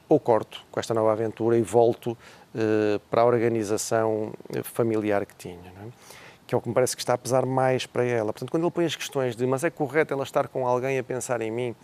ou 0.08 0.18
corto 0.18 0.64
com 0.70 0.80
esta 0.80 0.94
nova 0.94 1.12
aventura 1.12 1.56
e 1.56 1.62
volto 1.62 2.12
uh, 2.12 2.98
para 3.10 3.22
a 3.22 3.24
organização 3.24 4.32
familiar 4.62 5.24
que 5.26 5.34
tinha. 5.34 5.72
Não 5.76 5.88
é? 5.88 6.27
Que 6.48 6.54
é 6.54 6.58
o 6.58 6.62
que 6.62 6.68
me 6.68 6.74
parece 6.74 6.96
que 6.96 7.02
está 7.02 7.12
a 7.12 7.18
pesar 7.18 7.44
mais 7.44 7.84
para 7.84 8.04
ela. 8.04 8.32
Portanto, 8.32 8.50
quando 8.50 8.64
ele 8.64 8.72
põe 8.72 8.86
as 8.86 8.96
questões 8.96 9.36
de 9.36 9.46
mas 9.46 9.64
é 9.64 9.70
correto 9.70 10.14
ela 10.14 10.22
estar 10.24 10.48
com 10.48 10.66
alguém 10.66 10.98
a 10.98 11.04
pensar 11.04 11.42
em 11.42 11.50
mim, 11.50 11.76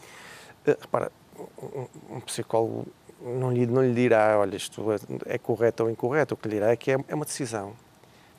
uh, 0.66 0.76
repara, 0.80 1.12
um, 1.62 2.16
um 2.16 2.20
psicólogo 2.20 2.86
não 3.20 3.52
lhe, 3.52 3.66
não 3.66 3.82
lhe 3.82 3.94
dirá, 3.94 4.38
olha, 4.38 4.56
isto 4.56 4.82
é, 4.90 5.34
é 5.34 5.38
correto 5.38 5.84
ou 5.84 5.90
incorreto, 5.90 6.34
o 6.34 6.36
que 6.36 6.48
lhe 6.48 6.54
dirá 6.54 6.70
é 6.70 6.76
que 6.76 6.90
é, 6.90 6.98
é 7.06 7.14
uma 7.14 7.26
decisão. 7.26 7.74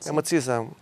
Sim. 0.00 0.08
É 0.08 0.12
uma 0.12 0.20
decisão. 0.22 0.72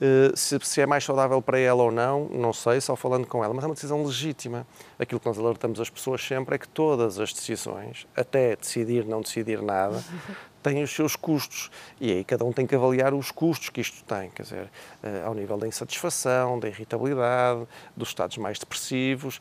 Uh, 0.00 0.36
se, 0.36 0.58
se, 0.62 0.80
é 0.80 0.86
mais 0.86 1.04
saudável 1.04 1.40
para 1.42 1.58
ela 1.58 1.82
ou 1.82 1.90
não, 1.90 2.28
não 2.28 2.52
sei, 2.52 2.80
só 2.80 2.94
falando 2.94 3.26
com 3.26 3.42
ela, 3.42 3.54
mas 3.54 3.64
é 3.64 3.66
uma 3.66 3.74
decisão 3.74 4.04
legítima. 4.04 4.66
Aquilo 4.98 5.20
que 5.20 5.26
nós 5.26 5.38
alertamos 5.38 5.80
as 5.80 5.90
pessoas 5.90 6.24
sempre 6.24 6.56
é 6.56 6.58
que 6.58 6.68
todas 6.68 7.18
as 7.18 7.32
decisões, 7.32 8.06
até 8.16 8.56
decidir, 8.56 9.04
não 9.04 9.20
decidir 9.20 9.62
nada, 9.62 10.02
têm 10.62 10.82
os 10.82 10.90
seus 10.90 11.16
custos 11.16 11.70
e 12.00 12.12
aí 12.12 12.24
cada 12.24 12.44
um 12.44 12.52
tem 12.52 12.66
que 12.66 12.74
avaliar 12.74 13.14
os 13.14 13.30
custos 13.30 13.68
que 13.68 13.80
isto 13.80 14.04
tem, 14.04 14.30
quer 14.30 14.42
dizer, 14.42 14.64
uh, 15.02 15.26
ao 15.26 15.34
nível 15.34 15.56
da 15.56 15.66
insatisfação, 15.66 16.58
da 16.58 16.68
irritabilidade, 16.68 17.66
dos 17.96 18.08
estados 18.08 18.36
mais 18.38 18.58
depressivos, 18.58 19.40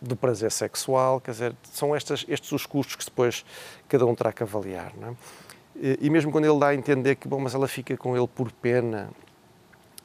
do 0.00 0.14
prazer 0.14 0.52
sexual, 0.52 1.20
quer 1.20 1.32
dizer, 1.32 1.56
são 1.72 1.94
estas, 1.94 2.24
estes 2.28 2.52
os 2.52 2.66
custos 2.66 2.96
que 2.96 3.04
depois 3.04 3.44
cada 3.88 4.06
um 4.06 4.14
terá 4.14 4.32
que 4.32 4.42
avaliar, 4.42 4.92
não 4.96 5.08
é? 5.08 5.14
E 6.00 6.10
mesmo 6.10 6.32
quando 6.32 6.44
ele 6.44 6.58
dá 6.58 6.68
a 6.68 6.74
entender 6.74 7.14
que, 7.14 7.28
bom, 7.28 7.38
mas 7.38 7.54
ela 7.54 7.68
fica 7.68 7.96
com 7.96 8.16
ele 8.16 8.28
por 8.28 8.50
pena, 8.50 9.10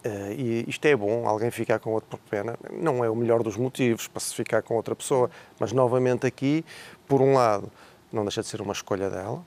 Uh, 0.05 0.33
e 0.33 0.65
isto 0.67 0.85
é 0.85 0.93
bom, 0.97 1.25
alguém 1.25 1.49
ficar 1.49 1.79
com 1.79 1.93
outro 1.93 2.09
por 2.09 2.19
pena, 2.29 2.57
não 2.73 3.05
é 3.05 3.09
o 3.09 3.15
melhor 3.15 3.41
dos 3.41 3.55
motivos 3.55 4.05
para 4.05 4.19
se 4.19 4.35
ficar 4.35 4.61
com 4.61 4.75
outra 4.75 4.93
pessoa, 4.93 5.31
mas 5.57 5.71
novamente 5.71 6.27
aqui, 6.27 6.65
por 7.07 7.21
um 7.21 7.35
lado, 7.35 7.71
não 8.11 8.23
deixa 8.23 8.41
de 8.41 8.47
ser 8.49 8.59
uma 8.59 8.73
escolha 8.73 9.09
dela, 9.09 9.41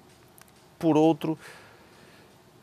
por 0.79 0.97
outro, 0.97 1.39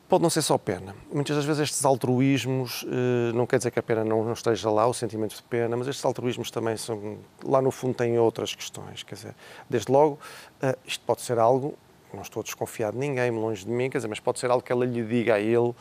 pode 0.08 0.22
não 0.22 0.30
ser 0.30 0.42
só 0.42 0.58
pena. 0.58 0.96
Muitas 1.12 1.36
das 1.36 1.46
vezes 1.46 1.64
estes 1.64 1.86
altruísmos, 1.86 2.86
eh, 2.88 3.34
não 3.34 3.46
quer 3.46 3.58
dizer 3.58 3.72
que 3.72 3.80
a 3.80 3.84
pena 3.84 4.04
não, 4.04 4.32
esteja 4.32 4.70
lá, 4.70 4.86
o 4.86 4.94
sentimento 4.94 5.36
de 5.36 5.44
pena, 5.44 5.76
mas 5.76 5.88
estes 5.88 6.04
altruísmos 6.06 6.52
também 6.52 6.78
são, 6.78 7.18
lá 7.44 7.62
no 7.62 7.72
fundo 7.72 7.96
têm 7.96 8.18
outras 8.20 8.54
questões, 8.54 9.04
quer 9.04 9.16
dizer, 9.16 9.36
desde 9.70 9.92
logo, 9.92 10.20
eh, 10.62 10.78
isto 10.86 11.04
pode 11.06 11.22
ser 11.22 11.40
algo 11.40 11.76
não 12.14 12.22
estou 12.22 12.44
desconfiado 12.44 12.94
de 12.94 13.00
ninguém, 13.00 13.32
longe 13.32 13.66
de 13.66 13.72
mim, 13.72 13.90
quer 13.90 13.98
dizer, 13.98 14.08
mas 14.08 14.20
pode 14.20 14.40
ser 14.40 14.52
algo 14.52 14.64
que 14.64 14.72
ela 14.72 14.86
lhe 14.86 15.04
diga 15.04 15.36
a 15.36 15.40
ele, 15.40 15.74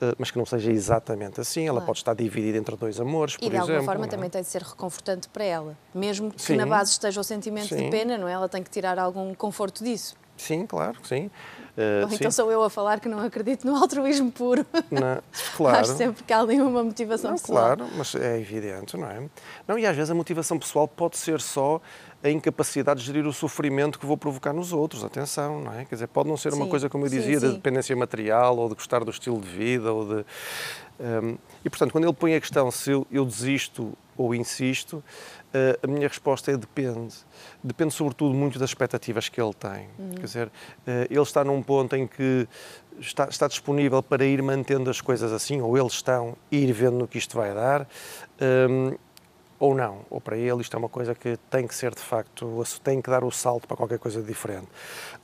eh, 0.00 0.14
mas 0.18 0.30
que 0.30 0.38
não 0.38 0.46
seja 0.46 0.70
exatamente 0.70 1.40
assim. 1.40 1.62
Ela 1.62 1.78
claro. 1.78 1.86
pode 1.86 1.98
estar 1.98 2.14
dividida 2.14 2.56
entre 2.56 2.76
dois 2.76 3.00
amores, 3.00 3.36
por 3.36 3.44
exemplo. 3.44 3.56
E 3.56 3.66
de 3.66 3.72
alguma 3.72 3.84
forma 3.84 4.06
não? 4.06 4.08
É? 4.08 4.10
também 4.10 4.30
tem 4.30 4.42
de 4.42 4.48
ser 4.48 4.62
reconfortante 4.62 5.28
para 5.28 5.44
ela. 5.44 5.76
Mesmo 5.94 6.30
que 6.30 6.40
sim, 6.40 6.56
na 6.56 6.66
base 6.66 6.92
esteja 6.92 7.20
o 7.20 7.24
sentimento 7.24 7.68
sim. 7.68 7.84
de 7.84 7.90
pena, 7.90 8.16
não 8.16 8.28
é? 8.28 8.32
Ela 8.32 8.48
tem 8.48 8.62
que 8.62 8.70
tirar 8.70 8.98
algum 8.98 9.34
conforto 9.34 9.82
disso. 9.82 10.16
Sim, 10.36 10.66
claro, 10.66 10.98
sim. 11.04 11.30
Uh, 11.76 12.04
então 12.12 12.30
sim. 12.30 12.36
sou 12.36 12.52
eu 12.52 12.62
a 12.62 12.68
falar 12.68 13.00
que 13.00 13.08
não 13.08 13.18
acredito 13.20 13.66
no 13.66 13.74
altruísmo 13.76 14.30
puro. 14.30 14.66
Não, 14.90 15.22
claro. 15.56 15.78
Acho 15.78 15.96
sempre 15.96 16.22
que 16.22 16.32
há 16.32 16.40
ali 16.40 16.60
uma 16.60 16.84
motivação 16.84 17.30
não, 17.30 17.38
pessoal. 17.38 17.76
Claro, 17.76 17.90
mas 17.96 18.14
é 18.14 18.38
evidente, 18.38 18.96
não 18.96 19.08
é? 19.08 19.22
Não, 19.66 19.78
e 19.78 19.86
às 19.86 19.96
vezes 19.96 20.10
a 20.10 20.14
motivação 20.14 20.58
pessoal 20.58 20.86
pode 20.86 21.16
ser 21.16 21.40
só 21.40 21.80
a 22.22 22.28
incapacidade 22.28 23.00
de 23.00 23.06
gerir 23.06 23.26
o 23.26 23.32
sofrimento 23.32 23.98
que 23.98 24.06
vou 24.06 24.16
provocar 24.16 24.52
nos 24.52 24.72
outros, 24.72 25.02
atenção, 25.02 25.60
não 25.60 25.72
é? 25.72 25.84
Quer 25.84 25.96
dizer, 25.96 26.08
pode 26.08 26.28
não 26.28 26.36
ser 26.36 26.52
sim, 26.52 26.58
uma 26.58 26.68
coisa, 26.68 26.88
como 26.88 27.06
eu 27.06 27.10
dizia, 27.10 27.40
sim, 27.40 27.48
de 27.48 27.54
dependência 27.54 27.96
material 27.96 28.56
ou 28.58 28.68
de 28.68 28.74
gostar 28.74 29.02
do 29.02 29.10
estilo 29.10 29.40
de 29.40 29.48
vida 29.48 29.92
ou 29.92 30.06
de... 30.06 30.26
Um, 31.00 31.36
e, 31.64 31.70
portanto, 31.70 31.90
quando 31.90 32.04
ele 32.04 32.12
põe 32.12 32.34
a 32.34 32.40
questão 32.40 32.70
se 32.70 32.90
eu 32.90 33.24
desisto 33.24 33.96
ou 34.16 34.34
insisto, 34.34 34.94
uh, 34.94 35.78
a 35.82 35.86
minha 35.86 36.06
resposta 36.06 36.50
é 36.50 36.56
depende. 36.56 37.14
Depende, 37.62 37.94
sobretudo, 37.94 38.34
muito 38.34 38.58
das 38.58 38.70
expectativas 38.70 39.28
que 39.28 39.40
ele 39.40 39.54
tem. 39.54 39.88
Uhum. 39.98 40.10
Quer 40.16 40.24
dizer, 40.24 40.46
uh, 40.48 40.50
ele 41.10 41.22
está 41.22 41.44
num 41.44 41.62
ponto 41.62 41.96
em 41.96 42.06
que 42.06 42.46
está, 43.00 43.28
está, 43.28 43.48
disponível 43.48 44.02
para 44.02 44.24
ir 44.24 44.42
mantendo 44.42 44.90
as 44.90 45.00
coisas 45.00 45.32
assim, 45.32 45.60
ou 45.60 45.76
eles 45.76 45.94
estão, 45.94 46.36
ir 46.50 46.72
vendo 46.72 46.98
no 46.98 47.08
que 47.08 47.18
isto 47.18 47.36
vai 47.36 47.54
dar. 47.54 47.88
Um, 48.40 48.96
ou 49.58 49.76
não, 49.76 50.00
ou 50.10 50.20
para 50.20 50.36
ele 50.36 50.60
isto 50.60 50.74
é 50.74 50.78
uma 50.78 50.88
coisa 50.88 51.14
que 51.14 51.36
tem 51.48 51.68
que 51.68 51.74
ser 51.74 51.94
de 51.94 52.00
facto, 52.00 52.64
tem 52.82 53.00
que 53.00 53.08
dar 53.08 53.22
o 53.22 53.30
salto 53.30 53.68
para 53.68 53.76
qualquer 53.76 53.98
coisa 54.00 54.20
diferente. 54.20 54.66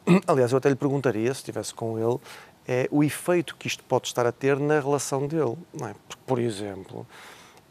Aliás, 0.28 0.52
eu 0.52 0.58
até 0.58 0.68
lhe 0.68 0.76
perguntaria, 0.76 1.34
se 1.34 1.40
estivesse 1.40 1.74
com 1.74 1.98
ele, 1.98 2.20
é 2.64 2.86
o 2.90 3.02
efeito 3.02 3.56
que 3.56 3.66
isto 3.66 3.82
pode 3.82 4.06
estar 4.06 4.26
a 4.26 4.30
ter 4.30 4.60
na 4.60 4.78
relação 4.78 5.26
dele. 5.26 5.56
É? 5.82 5.94
Porque, 6.06 6.22
por 6.24 6.38
exemplo, 6.38 7.04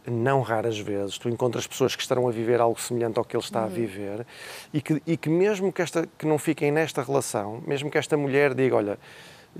não 0.09 0.41
raras 0.41 0.79
vezes 0.79 1.17
tu 1.17 1.29
encontras 1.29 1.67
pessoas 1.67 1.95
que 1.95 2.01
estarão 2.01 2.27
a 2.27 2.31
viver 2.31 2.59
algo 2.61 2.79
semelhante 2.79 3.17
ao 3.17 3.25
que 3.25 3.35
ele 3.35 3.43
está 3.43 3.59
uhum. 3.59 3.65
a 3.65 3.69
viver 3.69 4.25
e 4.73 4.81
que, 4.81 5.01
e 5.05 5.17
que 5.17 5.29
mesmo 5.29 5.71
que, 5.71 5.81
esta, 5.81 6.07
que 6.17 6.25
não 6.25 6.37
fiquem 6.37 6.71
nesta 6.71 7.03
relação, 7.03 7.61
mesmo 7.65 7.91
que 7.91 7.97
esta 7.97 8.15
mulher 8.15 8.53
diga, 8.53 8.75
olha, 8.75 8.97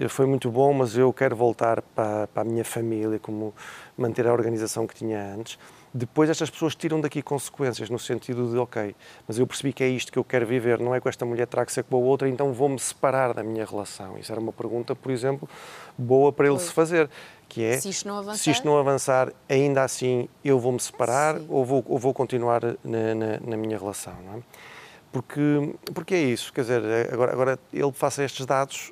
foi 0.09 0.25
muito 0.25 0.51
bom, 0.51 0.73
mas 0.73 0.95
eu 0.95 1.11
quero 1.11 1.35
voltar 1.35 1.81
para, 1.81 2.27
para 2.27 2.41
a 2.43 2.45
minha 2.45 2.63
família, 2.63 3.17
como 3.19 3.53
manter 3.97 4.27
a 4.27 4.33
organização 4.33 4.85
que 4.85 4.93
tinha 4.93 5.33
antes, 5.33 5.57
depois 5.93 6.29
estas 6.29 6.49
pessoas 6.49 6.75
tiram 6.75 7.01
daqui 7.01 7.21
consequências 7.21 7.89
no 7.89 7.97
sentido 7.97 8.51
de, 8.51 8.57
ok, 8.57 8.95
mas 9.27 9.39
eu 9.39 9.47
percebi 9.47 9.73
que 9.73 9.83
é 9.83 9.87
isto 9.87 10.11
que 10.11 10.19
eu 10.19 10.23
quero 10.23 10.45
viver, 10.45 10.79
não 10.79 10.93
é 10.93 10.99
com 10.99 11.09
esta 11.09 11.25
mulher, 11.25 11.47
terá 11.47 11.65
que 11.65 11.71
ser 11.71 11.83
com 11.83 11.95
a 11.95 11.99
outra, 11.99 12.29
então 12.29 12.53
vou-me 12.53 12.77
separar 12.77 13.33
da 13.33 13.41
minha 13.41 13.65
relação. 13.65 14.17
Isso 14.19 14.31
era 14.31 14.39
uma 14.39 14.53
pergunta, 14.53 14.95
por 14.95 15.11
exemplo, 15.11 15.49
boa 15.97 16.31
para 16.31 16.47
ele 16.47 16.59
se 16.59 16.71
fazer, 16.71 17.09
que 17.47 17.63
é, 17.63 17.79
se 17.79 17.89
isto 17.89 18.07
não 18.07 18.17
avançar, 18.17 18.43
se 18.43 18.51
isto 18.51 18.65
não 18.65 18.77
avançar 18.77 19.33
ainda 19.47 19.83
assim 19.83 20.27
eu 20.43 20.59
vou-me 20.59 20.79
separar 20.79 21.39
ou 21.47 21.63
vou, 21.63 21.83
ou 21.87 21.97
vou 21.97 22.13
continuar 22.13 22.61
na, 22.83 23.15
na, 23.15 23.39
na 23.39 23.57
minha 23.57 23.77
relação, 23.77 24.13
é? 24.35 24.41
Porque, 25.11 25.73
porque 25.93 26.13
é 26.13 26.21
isso, 26.21 26.51
quer 26.53 26.61
dizer, 26.61 27.13
agora, 27.13 27.31
agora 27.31 27.59
ele 27.73 27.91
faça 27.91 28.23
estes 28.23 28.45
dados, 28.45 28.91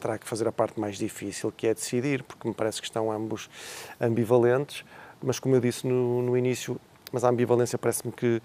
terá 0.00 0.16
que 0.18 0.26
fazer 0.26 0.46
a 0.46 0.52
parte 0.52 0.78
mais 0.78 0.96
difícil, 0.96 1.52
que 1.52 1.66
é 1.66 1.74
decidir, 1.74 2.22
porque 2.22 2.46
me 2.46 2.54
parece 2.54 2.80
que 2.80 2.86
estão 2.86 3.10
ambos 3.10 3.50
ambivalentes, 4.00 4.84
mas 5.22 5.38
como 5.38 5.56
eu 5.56 5.60
disse 5.60 5.86
no, 5.86 6.22
no 6.22 6.36
início, 6.36 6.80
mas 7.12 7.24
a 7.24 7.28
ambivalência 7.28 7.76
parece-me 7.78 8.12
que, 8.12 8.40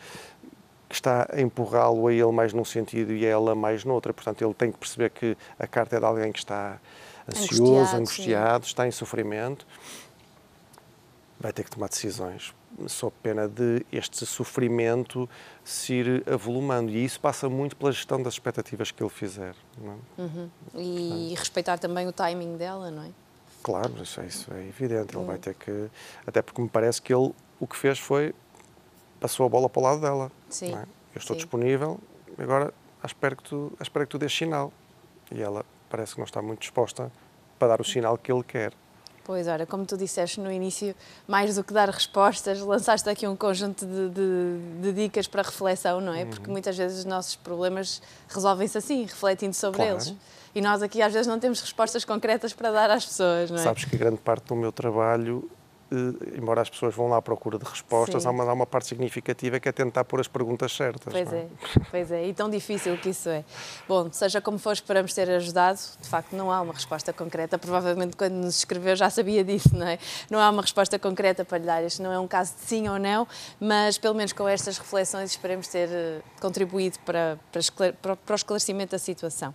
que, 0.92 0.96
está 0.96 1.28
a 1.32 1.42
empurrá-lo 1.42 2.08
a 2.08 2.14
ele 2.14 2.32
mais 2.32 2.54
num 2.54 2.66
sentido 2.66 3.14
e 3.14 3.26
a 3.26 3.30
ela 3.30 3.56
mais 3.56 3.86
noutra. 3.86 4.14
Portanto, 4.14 4.44
ele 4.44 4.54
tem 4.54 4.72
que 4.72 4.78
perceber 4.78 5.10
que 5.10 5.38
a 5.58 5.66
carta 5.66 5.96
é 5.96 6.00
de 6.00 6.06
alguém 6.06 6.32
que 6.32 6.40
está 6.40 6.80
ansioso, 7.28 7.64
angustiado, 7.64 7.98
angustiado 7.98 8.66
está 8.66 8.88
em 8.88 8.92
sofrimento. 8.92 9.66
Vai 11.40 11.52
ter 11.52 11.64
que 11.64 11.72
tomar 11.72 11.90
decisões, 11.90 12.54
sob 12.88 13.14
pena 13.24 13.48
de 13.48 13.84
este 13.92 14.26
sofrimento 14.26 15.28
se 15.64 15.94
ir 15.94 16.24
avolumando. 16.32 16.92
E 16.92 17.04
isso 17.04 17.20
passa 17.20 17.50
muito 17.50 17.76
pela 17.76 17.92
gestão 17.92 18.22
das 18.22 18.34
expectativas 18.34 18.92
que 18.92 19.02
ele 19.02 19.10
fizer. 19.10 19.56
É? 19.84 20.22
Uhum. 20.22 20.50
E 20.76 21.10
Portanto, 21.10 21.40
respeitar 21.40 21.78
também 21.80 22.08
o 22.08 22.12
timing 22.12 22.58
dela, 22.58 22.92
não 22.92 23.04
é? 23.04 23.10
Claro, 23.64 23.94
isso 24.02 24.20
é, 24.22 24.26
isso 24.26 24.54
é 24.54 24.68
evidente. 24.68 25.16
Ele 25.16 25.26
vai 25.26 25.38
ter 25.38 25.56
que. 25.56 25.90
Até 26.26 26.42
porque 26.42 26.62
me 26.62 26.70
parece 26.70 27.02
que 27.02 27.14
ele 27.14 27.34
o 27.60 27.68
que 27.68 27.78
fez 27.78 28.00
foi 28.00 28.34
passou 29.22 29.46
a 29.46 29.50
bola 29.50 29.70
para 29.70 29.80
o 29.80 29.84
lado 29.84 30.02
dela. 30.02 30.30
Sim. 30.50 30.76
É? 30.76 30.82
Eu 30.82 31.20
estou 31.20 31.36
Sim. 31.36 31.44
disponível, 31.44 32.00
agora 32.38 32.74
espero 33.06 33.38
que, 33.38 33.44
tu, 33.44 33.72
espero 33.80 34.06
que 34.06 34.12
tu 34.12 34.18
dês 34.18 34.36
sinal. 34.36 34.74
E 35.32 35.42
ela 35.42 35.64
parece 35.90 36.14
que 36.14 36.20
não 36.20 36.26
está 36.26 36.42
muito 36.42 36.60
disposta 36.60 37.10
para 37.58 37.70
dar 37.70 37.82
o 37.82 37.86
sinal 37.86 38.18
que 38.18 38.30
ele 38.32 38.44
quer. 38.44 38.74
Pois, 39.24 39.48
olha, 39.48 39.68
como 39.68 39.86
tu 39.86 39.96
disseste 39.96 40.40
no 40.40 40.52
início, 40.52 40.96
mais 41.28 41.56
do 41.56 41.64
que 41.64 41.72
dar 41.72 41.88
respostas, 41.90 42.60
lançaste 42.60 43.08
aqui 43.08 43.28
um 43.28 43.36
conjunto 43.36 43.86
de, 43.86 44.10
de, 44.10 44.82
de 44.82 44.94
dicas 44.94 45.28
para 45.28 45.44
reflexão, 45.44 46.02
não 46.02 46.14
é? 46.14 46.24
Uhum. 46.24 46.30
Porque 46.32 46.50
muitas 46.50 46.76
vezes 46.76 47.00
os 47.00 47.06
nossos 47.06 47.36
problemas 47.36 48.02
resolvem-se 48.28 48.78
assim, 48.78 49.04
refletindo 49.04 49.54
sobre 49.54 49.78
claro. 49.78 49.94
eles. 49.94 50.16
E 50.56 50.60
nós 50.60 50.82
aqui 50.82 51.02
às 51.02 51.14
vezes 51.14 51.28
não 51.28 51.40
temos 51.40 51.62
respostas 51.62 52.04
concretas 52.04 52.52
para 52.52 52.72
dar 52.72 52.90
às 52.90 53.06
pessoas, 53.06 53.52
não 53.52 53.60
é? 53.60 53.64
Sabes 53.64 53.86
que 53.86 53.96
grande 53.96 54.18
parte 54.18 54.48
do 54.48 54.56
meu 54.56 54.72
trabalho 54.72 55.50
embora 56.36 56.62
as 56.62 56.70
pessoas 56.70 56.96
vão 56.96 57.10
lá 57.10 57.18
à 57.18 57.22
procura 57.22 57.58
de 57.58 57.66
respostas, 57.66 58.26
há 58.26 58.32
uma, 58.32 58.44
há 58.44 58.54
uma, 58.54 58.66
parte 58.66 58.88
significativa 58.88 59.60
que 59.60 59.68
é 59.68 59.72
tentar 59.72 60.06
pôr 60.06 60.22
as 60.22 60.28
perguntas 60.28 60.72
certas. 60.72 61.12
Pois 61.12 61.34
é? 61.34 61.38
é? 61.38 61.48
pois 61.92 62.12
é, 62.12 62.28
e 62.28 62.34
tão 62.34 62.50
difícil 62.50 62.98
que 62.98 63.10
isso 63.10 63.30
é. 63.30 63.44
Bom, 63.88 64.10
seja 64.12 64.40
como 64.40 64.58
for, 64.58 64.72
esperamos 64.72 65.14
ter 65.14 65.30
ajudado. 65.30 65.80
De 66.02 66.08
facto, 66.08 66.34
não 66.34 66.52
há 66.52 66.62
uma 66.62 66.74
resposta 66.74 67.12
concreta. 67.12 67.58
Provavelmente, 67.58 68.16
quando 68.16 68.34
nos 68.34 68.58
escreveu, 68.58 68.96
já 68.96 69.10
sabia 69.10 69.44
disso, 69.44 69.76
não 69.76 69.88
é? 69.88 70.00
Não 70.30 70.40
há 70.40 70.50
uma 70.50 70.62
resposta 70.62 70.98
concreta 70.98 71.44
para 71.44 71.58
lhe 71.58 71.66
dar. 71.66 71.84
Este 71.84 72.02
não 72.02 72.12
é 72.12 72.20
um 72.20 72.28
caso 72.28 72.54
de 72.56 72.62
sim 72.62 72.88
ou 72.88 72.98
não, 72.98 73.28
mas 73.60 73.98
pelo 73.98 74.16
menos 74.16 74.32
com 74.32 74.48
estas 74.48 74.78
reflexões 74.78 75.32
esperemos 75.32 75.68
ter 75.68 75.90
eh, 75.92 76.22
contribuído 76.40 77.00
para, 77.00 77.38
para, 77.52 78.16
para 78.16 78.34
o 78.34 78.36
esclarecimento 78.36 78.92
da 78.92 79.00
situação. 79.00 79.54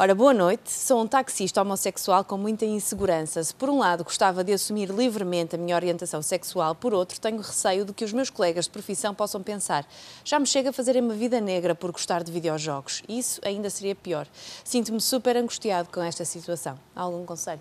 Ora, 0.00 0.14
boa 0.14 0.32
noite. 0.32 0.70
Sou 0.70 1.02
um 1.02 1.08
taxista 1.08 1.60
homossexual 1.60 2.22
com 2.22 2.38
muita 2.38 2.64
insegurança. 2.64 3.42
Se 3.42 3.52
por 3.52 3.68
um 3.68 3.78
lado 3.80 4.04
gostava 4.04 4.44
de 4.44 4.52
assumir 4.52 4.90
livremente 4.90 5.56
a 5.56 5.58
minha 5.58 5.74
orientação 5.74 6.22
sexual, 6.22 6.72
por 6.72 6.94
outro 6.94 7.20
tenho 7.20 7.38
receio 7.38 7.84
de 7.84 7.92
que 7.92 8.04
os 8.04 8.12
meus 8.12 8.30
colegas 8.30 8.66
de 8.66 8.70
profissão 8.70 9.12
possam 9.12 9.42
pensar 9.42 9.84
já 10.24 10.38
me 10.38 10.46
chega 10.46 10.70
a 10.70 10.72
fazer 10.72 10.96
uma 11.02 11.14
vida 11.14 11.40
negra 11.40 11.74
por 11.74 11.90
gostar 11.90 12.22
de 12.22 12.30
videojogos. 12.30 13.02
Isso 13.08 13.40
ainda 13.44 13.68
seria 13.70 13.96
pior. 13.96 14.28
Sinto-me 14.62 15.00
super 15.00 15.36
angustiado 15.36 15.88
com 15.90 16.00
esta 16.00 16.24
situação. 16.24 16.78
Há 16.94 17.02
algum 17.02 17.26
conselho? 17.26 17.60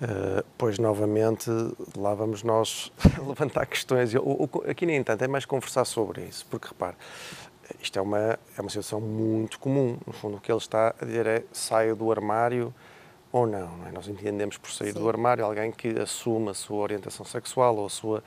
Uh, 0.00 0.46
pois, 0.56 0.78
novamente, 0.78 1.50
lá 1.96 2.14
vamos 2.14 2.44
nós 2.44 2.92
levantar 3.26 3.66
questões. 3.66 4.12
aqui, 4.70 4.86
nem 4.86 5.02
tanto, 5.02 5.24
é 5.24 5.26
mais 5.26 5.44
conversar 5.44 5.84
sobre 5.84 6.22
isso, 6.22 6.46
porque 6.48 6.68
repare, 6.68 6.94
isto 7.80 7.98
é 7.98 8.02
uma, 8.02 8.38
é 8.56 8.60
uma 8.60 8.70
situação 8.70 9.00
muito 9.00 9.58
comum. 9.58 9.98
No 10.06 10.12
fundo, 10.12 10.36
o 10.36 10.40
que 10.40 10.50
ele 10.50 10.58
está 10.58 10.94
a 11.00 11.04
dizer 11.04 11.26
é 11.26 11.44
saia 11.52 11.94
do 11.94 12.10
armário 12.10 12.74
ou 13.30 13.46
não. 13.46 13.76
não 13.76 13.86
é? 13.86 13.92
Nós 13.92 14.08
entendemos 14.08 14.56
por 14.56 14.70
sair 14.70 14.92
Sim. 14.92 15.00
do 15.00 15.08
armário 15.08 15.44
alguém 15.44 15.70
que 15.70 15.88
assume 16.00 16.50
a 16.50 16.54
sua 16.54 16.78
orientação 16.78 17.24
sexual 17.24 17.76
ou 17.76 17.86
a 17.86 17.90
sua 17.90 18.22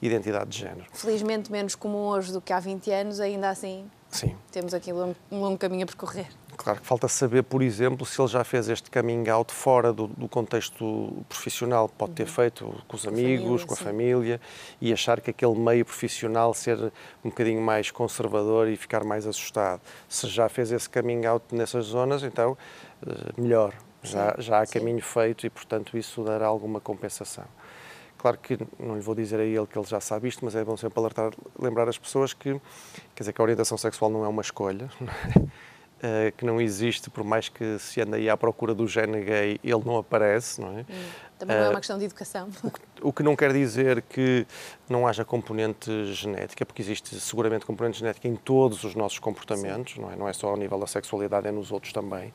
identidade 0.00 0.50
de 0.50 0.58
género. 0.58 0.86
Felizmente 0.92 1.50
menos 1.50 1.74
comum 1.74 2.06
hoje 2.08 2.32
do 2.32 2.40
que 2.40 2.52
há 2.52 2.60
20 2.60 2.90
anos, 2.90 3.20
ainda 3.20 3.50
assim 3.50 3.90
Sim. 4.08 4.36
temos 4.52 4.72
aqui 4.72 4.92
um 4.92 5.14
longo 5.30 5.58
caminho 5.58 5.84
a 5.84 5.86
percorrer. 5.86 6.28
Claro 6.56 6.80
que 6.80 6.86
falta 6.86 7.08
saber, 7.08 7.42
por 7.42 7.62
exemplo, 7.62 8.06
se 8.06 8.20
ele 8.20 8.28
já 8.28 8.44
fez 8.44 8.68
este 8.68 8.90
coming 8.90 9.28
out 9.28 9.52
fora 9.52 9.92
do, 9.92 10.06
do 10.06 10.28
contexto 10.28 11.24
profissional. 11.28 11.88
Pode 11.88 12.12
ter 12.12 12.22
uhum. 12.24 12.28
feito 12.28 12.84
com 12.86 12.96
os 12.96 13.06
amigos, 13.06 13.62
família, 13.62 13.66
com 13.66 13.74
a 13.74 13.76
sim. 13.76 13.84
família, 13.84 14.40
e 14.80 14.92
achar 14.92 15.20
que 15.20 15.30
aquele 15.30 15.54
meio 15.54 15.84
profissional 15.84 16.54
ser 16.54 16.78
um 17.24 17.28
bocadinho 17.28 17.60
mais 17.60 17.90
conservador 17.90 18.68
e 18.68 18.76
ficar 18.76 19.04
mais 19.04 19.26
assustado. 19.26 19.80
Se 20.08 20.28
já 20.28 20.48
fez 20.48 20.70
esse 20.72 20.88
coming 20.88 21.26
out 21.26 21.44
nessas 21.54 21.86
zonas, 21.86 22.22
então 22.22 22.56
eh, 23.06 23.32
melhor. 23.36 23.74
Já, 24.02 24.34
já 24.38 24.60
há 24.60 24.66
caminho 24.66 25.02
feito 25.02 25.46
e, 25.46 25.50
portanto, 25.50 25.96
isso 25.96 26.22
dará 26.22 26.46
alguma 26.46 26.78
compensação. 26.78 27.44
Claro 28.18 28.38
que 28.38 28.58
não 28.78 28.94
lhe 28.94 29.00
vou 29.00 29.14
dizer 29.14 29.40
a 29.40 29.44
ele 29.44 29.66
que 29.66 29.78
ele 29.78 29.86
já 29.86 30.00
sabe 30.00 30.28
isto, 30.28 30.44
mas 30.44 30.54
é 30.54 30.64
bom 30.64 30.76
sempre 30.76 30.98
alertar, 30.98 31.32
lembrar 31.58 31.88
as 31.88 31.98
pessoas 31.98 32.32
que, 32.32 32.58
quer 33.14 33.22
dizer, 33.22 33.32
que 33.32 33.40
a 33.40 33.44
orientação 33.44 33.76
sexual 33.76 34.10
não 34.10 34.24
é 34.24 34.28
uma 34.28 34.42
escolha. 34.42 34.90
Uh, 36.04 36.30
que 36.36 36.44
não 36.44 36.60
existe, 36.60 37.08
por 37.08 37.24
mais 37.24 37.48
que 37.48 37.78
se 37.78 37.98
ande 38.02 38.16
aí 38.16 38.28
à 38.28 38.36
procura 38.36 38.74
do 38.74 38.86
gene 38.86 39.24
gay, 39.24 39.58
ele 39.64 39.82
não 39.86 39.96
aparece, 39.96 40.60
não 40.60 40.78
é? 40.78 40.82
Hum, 40.82 40.84
também 41.38 41.56
não 41.56 41.64
é 41.64 41.68
uma 41.68 41.78
eh, 41.78 41.80
questão 41.80 41.98
de 41.98 42.04
educação. 42.04 42.50
O 42.62 42.70
que, 42.70 42.80
o 43.00 43.12
que, 43.12 43.22
não 43.22 43.34
quer 43.34 43.54
dizer 43.54 44.02
que 44.02 44.46
não 44.86 45.06
haja 45.06 45.24
componente 45.24 46.12
genética, 46.12 46.66
porque 46.66 46.82
existe 46.82 47.18
seguramente 47.18 47.64
componente 47.64 47.98
genética 48.00 48.28
em 48.28 48.36
todos 48.36 48.84
os 48.84 48.94
nossos 48.94 49.18
comportamentos, 49.18 49.96
não 49.96 50.10
é? 50.10 50.16
Não 50.16 50.28
é 50.28 50.32
só 50.34 50.48
ao 50.48 50.58
nível 50.58 50.78
da 50.78 50.86
sexualidade, 50.86 51.48
é 51.48 51.50
nos 51.50 51.72
outros 51.72 51.92
também. 51.92 52.34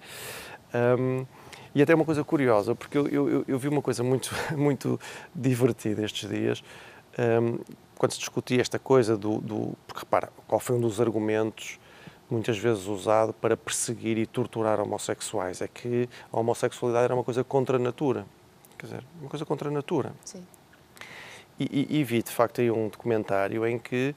Um, 0.74 1.26
e 1.74 1.82
até 1.82 1.94
uma 1.94 2.06
coisa 2.06 2.24
curiosa, 2.24 2.74
porque 2.74 2.98
eu, 2.98 3.08
eu, 3.08 3.46
eu, 3.48 3.60
vi 3.60 3.68
uma 3.68 3.82
coisa 3.82 4.04
muito, 4.04 4.34
muito 4.58 5.00
divertida 5.34 6.04
estes 6.04 6.28
dias, 6.28 6.64
um, 7.18 7.60
quando 7.98 8.14
se 8.14 8.20
discutia 8.20 8.62
esta 8.62 8.80
coisa 8.80 9.16
do, 9.18 9.40
do. 9.40 9.78
Porque 9.86 10.00
repara, 10.00 10.30
qual 10.48 10.60
foi 10.60 10.76
um 10.76 10.82
dos 10.82 11.00
argumentos 11.00 11.80
muitas 12.30 12.58
vezes 12.58 12.86
usado 12.86 13.34
para 13.34 13.58
perseguir 13.58 14.18
e 14.18 14.26
torturar 14.26 14.80
homossexuais. 14.80 15.62
É 15.62 15.68
que 15.68 16.08
a 16.32 16.40
homossexualidade 16.40 17.06
era 17.06 17.14
uma 17.14 17.24
coisa 17.24 17.44
contra 17.44 17.78
a 17.78 17.80
natura. 17.80 18.26
Quer 18.78 18.86
dizer, 18.86 19.04
uma 19.20 19.30
coisa 19.30 19.46
contra 19.46 19.70
a 19.70 19.72
natura. 19.72 20.14
Sim. 20.24 20.46
E, 21.60 21.88
e, 21.90 22.00
e 22.00 22.04
vi, 22.04 22.24
de 22.24 22.32
facto, 22.32 22.62
aí 22.62 22.72
um 22.72 22.88
documentário 22.88 23.66
em 23.68 23.78
que 23.78 24.16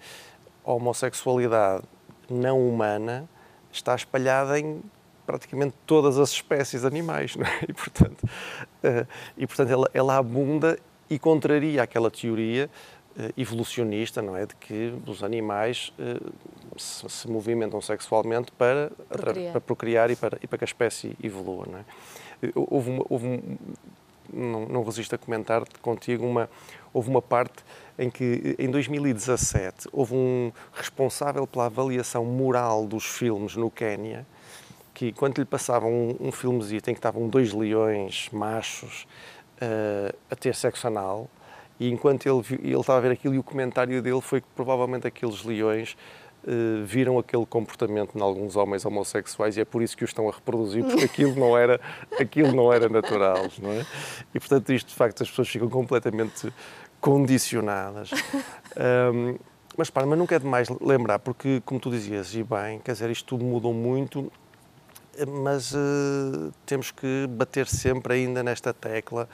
a 0.64 0.72
homossexualidade 0.72 1.82
não 2.30 2.68
humana 2.68 3.28
está 3.72 3.94
espalhada 3.94 4.58
em 4.58 4.80
praticamente 5.26 5.74
todas 5.86 6.18
as 6.18 6.30
espécies 6.30 6.84
animais, 6.84 7.34
não 7.36 7.46
é? 7.46 7.60
E, 7.68 7.72
portanto, 7.72 8.22
uh, 8.24 9.06
e, 9.36 9.46
portanto 9.46 9.70
ela, 9.70 9.90
ela 9.92 10.16
abunda 10.16 10.78
e 11.08 11.18
contraria 11.18 11.82
aquela 11.82 12.10
teoria 12.10 12.70
evolucionista, 13.36 14.22
não 14.22 14.36
é? 14.36 14.46
De 14.46 14.54
que 14.56 14.94
os 15.06 15.22
animais 15.22 15.92
uh, 15.98 16.32
se, 16.78 17.08
se, 17.08 17.28
movimentam 17.28 17.80
sexualmente 17.80 18.50
para 18.52 18.90
procriar, 19.08 19.52
para 19.52 19.60
procriar 19.60 20.10
e, 20.10 20.16
para, 20.16 20.38
e 20.42 20.46
para 20.46 20.58
que 20.58 20.64
a 20.64 20.66
espécie 20.66 21.16
evolua, 21.22 21.66
não 21.66 21.78
é? 21.78 21.84
Houve, 22.54 22.90
uma, 22.90 23.04
houve 23.08 23.26
um, 23.26 23.56
não, 24.32 24.66
não 24.66 24.82
resisto 24.82 25.14
a 25.14 25.18
comentar 25.18 25.62
contigo 25.80 26.26
uma 26.26 26.48
houve 26.92 27.08
uma 27.08 27.22
parte 27.22 27.64
em 27.98 28.10
que, 28.10 28.54
em 28.58 28.70
2017, 28.70 29.88
houve 29.92 30.14
um 30.14 30.52
responsável 30.72 31.46
pela 31.46 31.66
avaliação 31.66 32.24
moral 32.24 32.86
dos 32.86 33.04
filmes 33.04 33.56
no 33.56 33.70
Quénia, 33.70 34.26
que 34.94 35.12
quando 35.12 35.38
lhe 35.38 35.44
passavam 35.44 35.90
um, 35.90 36.28
um 36.28 36.32
filmezito 36.32 36.90
em 36.90 36.94
que 36.94 36.98
estavam 36.98 37.28
dois 37.28 37.52
leões 37.52 38.28
machos 38.30 39.06
uh, 39.56 40.14
a 40.30 40.36
ter 40.36 40.54
sexo 40.54 40.86
anal, 40.86 41.28
e 41.82 41.90
enquanto 41.90 42.26
ele, 42.26 42.62
ele 42.62 42.80
estava 42.80 42.98
a 42.98 43.02
ver 43.02 43.10
aquilo, 43.10 43.34
e 43.34 43.38
o 43.38 43.42
comentário 43.42 44.00
dele 44.00 44.20
foi 44.20 44.40
que 44.40 44.46
provavelmente 44.54 45.06
aqueles 45.06 45.42
leões 45.44 45.96
Uh, 46.44 46.84
viram 46.84 47.20
aquele 47.20 47.46
comportamento 47.46 48.18
em 48.18 48.20
alguns 48.20 48.56
homens 48.56 48.84
homossexuais 48.84 49.56
e 49.56 49.60
é 49.60 49.64
por 49.64 49.80
isso 49.80 49.96
que 49.96 50.02
o 50.02 50.06
estão 50.06 50.28
a 50.28 50.32
reproduzir, 50.32 50.84
porque 50.84 51.04
aquilo 51.04 51.36
não 51.36 51.56
era, 51.56 51.80
aquilo 52.20 52.50
não 52.52 52.72
era 52.72 52.88
natural, 52.88 53.46
não 53.60 53.70
é? 53.70 53.86
E 54.34 54.40
portanto 54.40 54.72
isto, 54.72 54.88
de 54.88 54.94
facto, 54.96 55.22
as 55.22 55.30
pessoas 55.30 55.48
ficam 55.48 55.70
completamente 55.70 56.52
condicionadas. 57.00 58.10
um, 59.14 59.36
mas 59.76 59.88
para, 59.88 60.04
mas 60.04 60.18
nunca 60.18 60.34
é 60.34 60.38
demais 60.40 60.68
lembrar, 60.80 61.20
porque, 61.20 61.62
como 61.64 61.78
tu 61.78 61.92
dizias, 61.92 62.34
e 62.34 62.42
bem, 62.42 62.80
quer 62.80 62.90
dizer, 62.90 63.08
isto 63.10 63.24
tudo 63.24 63.44
mudou 63.44 63.72
muito, 63.72 64.28
mas 65.28 65.72
uh, 65.72 66.52
temos 66.66 66.90
que 66.90 67.28
bater 67.28 67.68
sempre 67.68 68.14
ainda 68.14 68.42
nesta 68.42 68.74
tecla, 68.74 69.28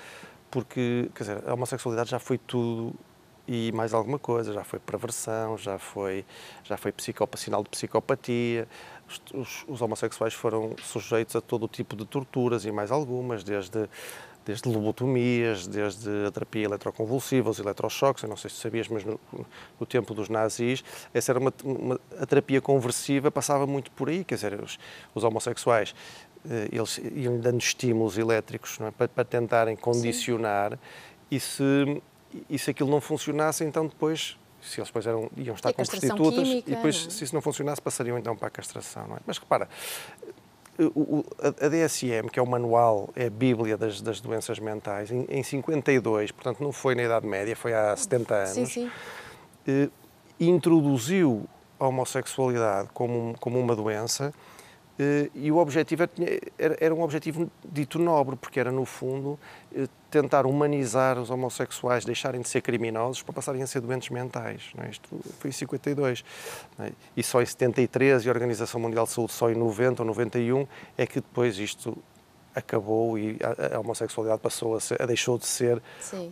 porque, 0.50 1.10
quer 1.14 1.22
dizer, 1.22 1.48
a 1.48 1.54
homossexualidade 1.54 2.10
já 2.10 2.18
foi 2.18 2.38
tudo 2.38 2.94
e 3.46 3.72
mais 3.72 3.94
alguma 3.94 4.18
coisa, 4.18 4.52
já 4.52 4.62
foi 4.62 4.78
perversão, 4.78 5.56
já 5.56 5.78
foi, 5.78 6.24
já 6.62 6.76
foi 6.76 6.92
psicopa, 6.92 7.38
sinal 7.38 7.62
de 7.62 7.70
psicopatia, 7.70 8.68
os, 9.08 9.22
os, 9.32 9.64
os 9.66 9.80
homossexuais 9.80 10.34
foram 10.34 10.76
sujeitos 10.82 11.34
a 11.34 11.40
todo 11.40 11.66
tipo 11.66 11.96
de 11.96 12.04
torturas 12.04 12.66
e 12.66 12.70
mais 12.70 12.90
algumas, 12.90 13.42
desde 13.42 13.88
desde 14.48 14.66
lobotomias, 14.66 15.66
desde 15.66 16.08
a 16.26 16.30
terapia 16.30 16.64
eletroconvulsiva, 16.64 17.50
os 17.50 17.58
eletrochoques, 17.58 18.22
eu 18.22 18.30
não 18.30 18.36
sei 18.36 18.48
se 18.48 18.56
sabias, 18.56 18.88
mas 18.88 19.04
no, 19.04 19.20
no 19.78 19.84
tempo 19.84 20.14
dos 20.14 20.30
nazis, 20.30 20.82
essa 21.12 21.32
era 21.32 21.38
uma, 21.38 21.52
uma, 21.62 22.00
a 22.18 22.24
terapia 22.24 22.58
conversiva 22.58 23.30
passava 23.30 23.66
muito 23.66 23.90
por 23.90 24.08
aí, 24.08 24.24
quer 24.24 24.36
dizer, 24.36 24.58
os, 24.58 24.78
os 25.14 25.22
homossexuais, 25.22 25.94
eles 26.72 27.00
iam 27.14 27.38
dando 27.38 27.60
estímulos 27.60 28.18
elétricos 28.18 28.78
é? 28.80 28.90
para, 28.90 29.08
para, 29.08 29.24
tentarem 29.24 29.76
condicionar 29.76 30.72
Sim. 30.72 30.78
e 31.30 31.40
se, 31.40 32.02
e 32.48 32.58
se 32.58 32.70
aquilo 32.70 32.90
não 32.90 33.00
funcionasse, 33.00 33.64
então 33.64 33.86
depois 33.86 34.36
se 34.60 34.80
eles 34.80 34.88
depois 34.88 35.06
eram, 35.06 35.30
iam 35.36 35.54
estar 35.54 35.72
com 35.72 35.84
prostitutas 35.84 36.48
química, 36.48 36.70
e 36.70 36.74
depois, 36.74 37.06
é? 37.06 37.10
se 37.10 37.24
isso 37.24 37.34
não 37.34 37.40
funcionasse, 37.40 37.80
passariam 37.80 38.18
então 38.18 38.36
para 38.36 38.48
a 38.48 38.50
castração. 38.50 39.04
É? 39.16 39.20
Mas 39.24 39.38
repara, 39.38 39.68
o, 40.80 41.24
a 41.40 41.68
DSM, 41.68 42.28
que 42.30 42.38
é 42.38 42.42
o 42.42 42.46
manual, 42.46 43.10
é 43.16 43.26
a 43.26 43.30
bíblia 43.30 43.76
das, 43.76 44.00
das 44.00 44.20
doenças 44.20 44.58
mentais, 44.58 45.10
em, 45.10 45.26
em 45.28 45.42
52, 45.42 46.30
portanto 46.30 46.62
não 46.62 46.72
foi 46.72 46.94
na 46.94 47.02
Idade 47.02 47.26
Média, 47.26 47.56
foi 47.56 47.74
há 47.74 47.96
70 47.96 48.34
anos, 48.34 48.50
sim, 48.50 48.66
sim. 48.66 48.90
Eh, 49.66 49.88
introduziu 50.38 51.46
a 51.80 51.86
homossexualidade 51.86 52.88
como, 52.94 53.34
como 53.40 53.58
uma 53.58 53.74
doença 53.74 54.32
eh, 54.32 54.57
e 55.34 55.52
o 55.52 55.58
objetivo 55.58 56.02
era, 56.58 56.76
era, 56.80 56.94
um 56.94 57.02
objetivo 57.02 57.48
dito 57.64 58.00
nobre, 58.00 58.34
porque 58.34 58.58
era, 58.58 58.72
no 58.72 58.84
fundo, 58.84 59.38
eh, 59.72 59.86
tentar 60.10 60.44
humanizar 60.44 61.18
os 61.20 61.30
homossexuais, 61.30 62.04
deixarem 62.04 62.40
de 62.40 62.48
ser 62.48 62.62
criminosos 62.62 63.22
para 63.22 63.32
passarem 63.32 63.62
a 63.62 63.66
ser 63.66 63.80
doentes 63.80 64.08
mentais. 64.10 64.72
É? 64.78 64.90
Isto 64.90 65.08
foi 65.38 65.50
em 65.50 65.52
52. 65.52 66.24
É? 66.80 66.92
E 67.16 67.22
só 67.22 67.40
em 67.40 67.46
73, 67.46 68.24
e 68.24 68.28
a 68.28 68.32
Organização 68.32 68.80
Mundial 68.80 69.04
de 69.04 69.12
Saúde 69.12 69.32
só 69.32 69.48
em 69.48 69.54
90 69.54 70.02
ou 70.02 70.06
91, 70.08 70.66
é 70.96 71.06
que 71.06 71.20
depois 71.20 71.58
isto 71.58 71.96
acabou 72.52 73.16
e 73.16 73.38
a, 73.40 73.76
a 73.76 73.80
homossexualidade 73.80 74.40
passou 74.40 74.74
a, 74.74 74.80
ser, 74.80 75.00
a 75.00 75.06
deixou 75.06 75.38
de 75.38 75.46
ser 75.46 75.80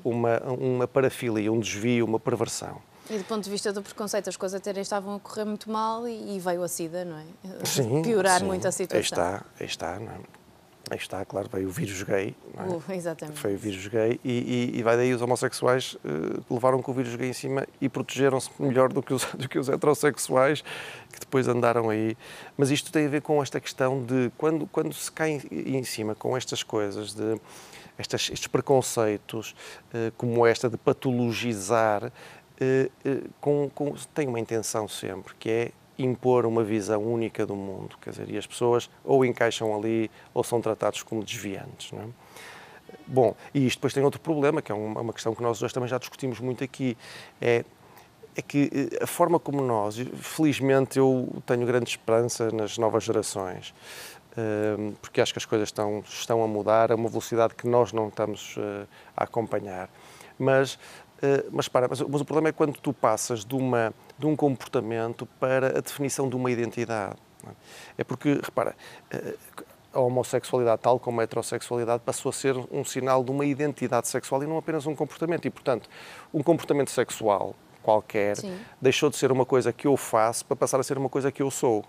uma, 0.03 0.41
uma 0.41 0.89
parafilia, 0.89 1.53
um 1.53 1.61
desvio, 1.61 2.05
uma 2.05 2.19
perversão. 2.19 2.83
E 3.09 3.19
do 3.19 3.25
ponto 3.25 3.45
de 3.45 3.51
vista 3.51 3.73
do 3.73 3.83
preconceito, 3.83 4.29
as 4.29 4.37
coisas 4.37 4.61
até 4.61 4.79
estavam 4.81 5.17
a 5.17 5.21
correr 5.21 5.45
muito 5.45 5.71
mal 5.71 6.07
e, 6.09 6.37
e 6.37 6.41
veio 6.41 6.63
a 6.63 6.69
SIDA, 6.69 7.05
não 7.05 7.19
é? 7.19 7.25
Sim, 7.65 8.03
Piorar 8.03 8.41
sim. 8.41 8.47
muito 8.47 8.67
a 8.67 8.73
situação. 8.73 8.99
Aí 8.99 9.03
está, 9.03 9.45
aí 9.61 9.67
está, 9.67 10.01
não 10.01 10.13
é? 10.13 10.19
Aí 10.89 10.97
está, 10.97 11.25
claro, 11.25 11.49
veio 11.53 11.67
o 11.67 11.71
vírus 11.71 12.01
gay. 12.05 12.35
É? 12.57 12.63
Uh, 12.63 12.83
exatamente. 12.93 13.41
Foi 13.41 13.57
o 13.57 13.59
vírus 13.59 13.89
gay 13.89 14.21
e, 14.25 14.71
e, 14.73 14.79
e 14.79 14.83
vai 14.85 14.97
daí 14.97 15.13
os 15.13 15.21
homossexuais 15.21 15.95
uh, 15.95 16.55
levaram 16.55 16.81
com 16.81 16.93
o 16.93 16.95
vírus 16.95 17.17
gay 17.17 17.29
em 17.29 17.33
cima 17.33 17.67
e 17.81 17.89
protegeram-se 17.89 18.51
melhor 18.57 18.93
do 18.93 19.03
que, 19.03 19.13
os, 19.13 19.25
do 19.35 19.49
que 19.49 19.59
os 19.59 19.69
heterossexuais 19.69 20.63
que 21.13 21.19
depois 21.19 21.49
andaram 21.49 21.91
aí. 21.91 22.17
Mas 22.57 22.71
isto 22.71 22.93
tem 22.93 23.07
a 23.07 23.09
ver 23.09 23.21
com 23.21 23.43
esta 23.43 23.61
questão 23.61 24.05
de 24.05 24.31
quando, 24.39 24.69
quando 24.69 24.95
se 24.95 25.11
cai 25.11 25.43
em, 25.51 25.77
em 25.77 25.83
cima 25.83 26.15
com 26.15 26.37
estas 26.37 26.63
coisas, 26.63 27.13
de 27.13 27.41
estas, 27.99 28.31
estes 28.31 28.47
preconceitos, 28.47 29.57
uh, 29.93 30.13
como 30.17 30.47
esta 30.47 30.69
de 30.71 30.77
patologizar, 30.77 32.13
com, 33.41 33.71
com, 33.75 33.95
tem 34.15 34.27
uma 34.27 34.41
intenção 34.41 34.89
sempre, 34.89 35.35
que 35.39 35.51
é 35.51 35.73
impor 35.99 36.45
uma 36.47 36.63
visão 36.63 37.03
única 37.03 37.47
do 37.47 37.57
mundo, 37.57 37.97
quer 38.01 38.11
dizer, 38.11 38.31
e 38.31 38.37
as 38.37 38.47
pessoas 38.47 38.91
ou 39.05 39.25
encaixam 39.25 39.75
ali 39.75 40.11
ou 40.35 40.45
são 40.45 40.61
tratados 40.61 41.03
como 41.03 41.23
desviantes. 41.25 41.93
Não 41.93 42.01
é? 42.01 42.07
Bom, 43.07 43.35
e 43.55 43.67
isto 43.67 43.79
depois 43.79 43.93
tem 43.93 44.03
outro 44.03 44.21
problema, 44.21 44.61
que 44.61 44.71
é 44.71 44.75
uma, 44.75 45.13
questão 45.13 45.35
que 45.35 45.43
nós 45.43 45.63
hoje 45.63 45.73
também 45.73 45.89
já 45.89 45.99
discutimos 45.99 46.41
muito 46.41 46.63
aqui, 46.63 46.97
é, 47.41 47.65
é 48.35 48.43
que 48.43 48.71
eh, 48.73 49.05
a 49.05 49.07
forma 49.07 49.39
como 49.39 49.63
nós, 49.63 49.97
felizmente 50.17 50.99
eu 50.99 51.43
tenho 51.47 51.65
grande 51.67 51.91
esperança 51.91 52.51
nas 52.51 52.79
novas 52.79 53.05
gerações, 53.05 53.75
eh, 54.37 54.93
porque 55.01 55.21
acho 55.21 55.33
que 55.33 55.39
as 55.39 55.45
coisas 55.45 55.69
estão, 55.69 56.03
estão 56.07 56.43
a 56.43 56.49
mudar 56.49 56.93
a 56.93 56.95
uma 56.95 57.09
velocidade 57.09 57.55
que 57.55 57.67
nós 57.67 57.93
não 57.93 58.09
estamos 58.09 58.57
eh, 58.59 58.87
a 59.17 59.25
acompanhar. 59.25 59.89
Mas 60.39 60.79
mas 61.51 61.69
para, 61.69 61.89
mas, 61.89 62.01
mas, 62.01 62.21
o 62.21 62.25
problema 62.25 62.49
é 62.49 62.53
quando 62.53 62.79
tu 62.79 62.93
passas 62.93 63.45
de, 63.45 63.55
uma, 63.55 63.93
de 64.19 64.27
um 64.27 64.37
comportamento 64.37 65.27
para 65.41 65.79
a 65.79 65.81
definição 65.81 66.29
de 66.29 66.37
uma 66.37 66.51
identidade. 66.51 67.17
É? 67.47 67.51
é 67.99 68.05
porque, 68.05 68.41
repara, 68.43 68.75
uh, 69.15 69.65
a 69.93 70.01
homossexualidade, 70.01 70.83
tal 70.83 70.99
como 70.99 71.21
a 71.21 71.25
heterossexualidade, 71.25 72.03
passou 72.05 72.31
a 72.31 72.33
ser 72.33 72.55
um 72.71 72.85
sinal 72.85 73.25
de 73.25 73.31
uma 73.31 73.47
identidade 73.47 74.09
sexual 74.09 74.43
e 74.43 74.47
não 74.47 74.59
apenas 74.59 74.87
um 74.87 74.95
comportamento. 74.95 75.47
E, 75.47 75.51
portanto, 75.51 75.89
um 76.33 76.43
comportamento 76.43 76.91
sexual 76.91 77.55
qualquer 77.83 78.37
Sim. 78.37 78.59
deixou 78.83 79.09
de 79.09 79.17
ser 79.17 79.31
uma 79.31 79.47
coisa 79.47 79.73
que 79.73 79.87
eu 79.87 79.97
faço 79.97 80.45
para 80.45 80.57
passar 80.57 80.81
a 80.81 80.83
ser 80.83 80.99
uma 80.99 81.09
coisa 81.09 81.31
que 81.31 81.41
eu 81.41 81.51
sou. 81.51 81.85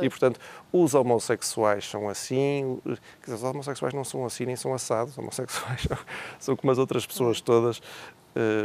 E, 0.00 0.08
portanto, 0.08 0.38
os 0.72 0.94
homossexuais 0.94 1.88
são 1.88 2.08
assim, 2.08 2.78
dizer, 3.24 3.34
os 3.34 3.42
homossexuais 3.42 3.92
não 3.94 4.04
são 4.04 4.24
assim 4.24 4.44
nem 4.46 4.54
são 4.54 4.72
assados, 4.72 5.12
os 5.12 5.18
homossexuais 5.18 5.82
são, 5.88 5.98
são 6.38 6.56
como 6.56 6.70
as 6.70 6.78
outras 6.78 7.04
pessoas 7.06 7.40
todas, 7.40 7.80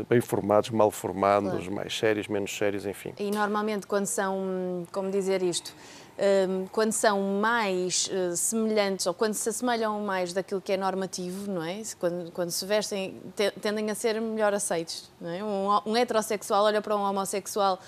bem 0.09 0.21
formados, 0.21 0.69
mal 0.69 0.91
formados, 0.91 1.51
claro. 1.51 1.71
mais 1.71 1.97
sérios, 1.97 2.27
menos 2.27 2.55
sérios, 2.55 2.85
enfim. 2.85 3.13
E 3.19 3.31
normalmente 3.31 3.87
quando 3.87 4.05
são, 4.05 4.85
como 4.91 5.09
dizer 5.09 5.41
isto, 5.41 5.73
um, 6.21 6.67
quando 6.67 6.91
são 6.91 7.19
mais 7.39 8.07
uh, 8.07 8.35
semelhantes 8.35 9.07
ou 9.07 9.13
quando 9.13 9.33
se 9.33 9.49
assemelham 9.49 9.99
mais 10.01 10.33
daquilo 10.33 10.61
que 10.61 10.73
é 10.73 10.77
normativo, 10.77 11.49
não 11.49 11.63
é? 11.63 11.81
Quando, 11.99 12.31
quando 12.31 12.51
se 12.51 12.65
vestem, 12.65 13.19
tendem 13.61 13.89
a 13.89 13.95
ser 13.95 14.21
melhor 14.21 14.53
aceitos, 14.53 15.09
não 15.19 15.29
é? 15.29 15.43
Um, 15.43 15.91
um 15.91 15.97
heterossexual 15.97 16.65
olha 16.65 16.81
para 16.81 16.95
um 16.95 17.01
homossexual 17.01 17.79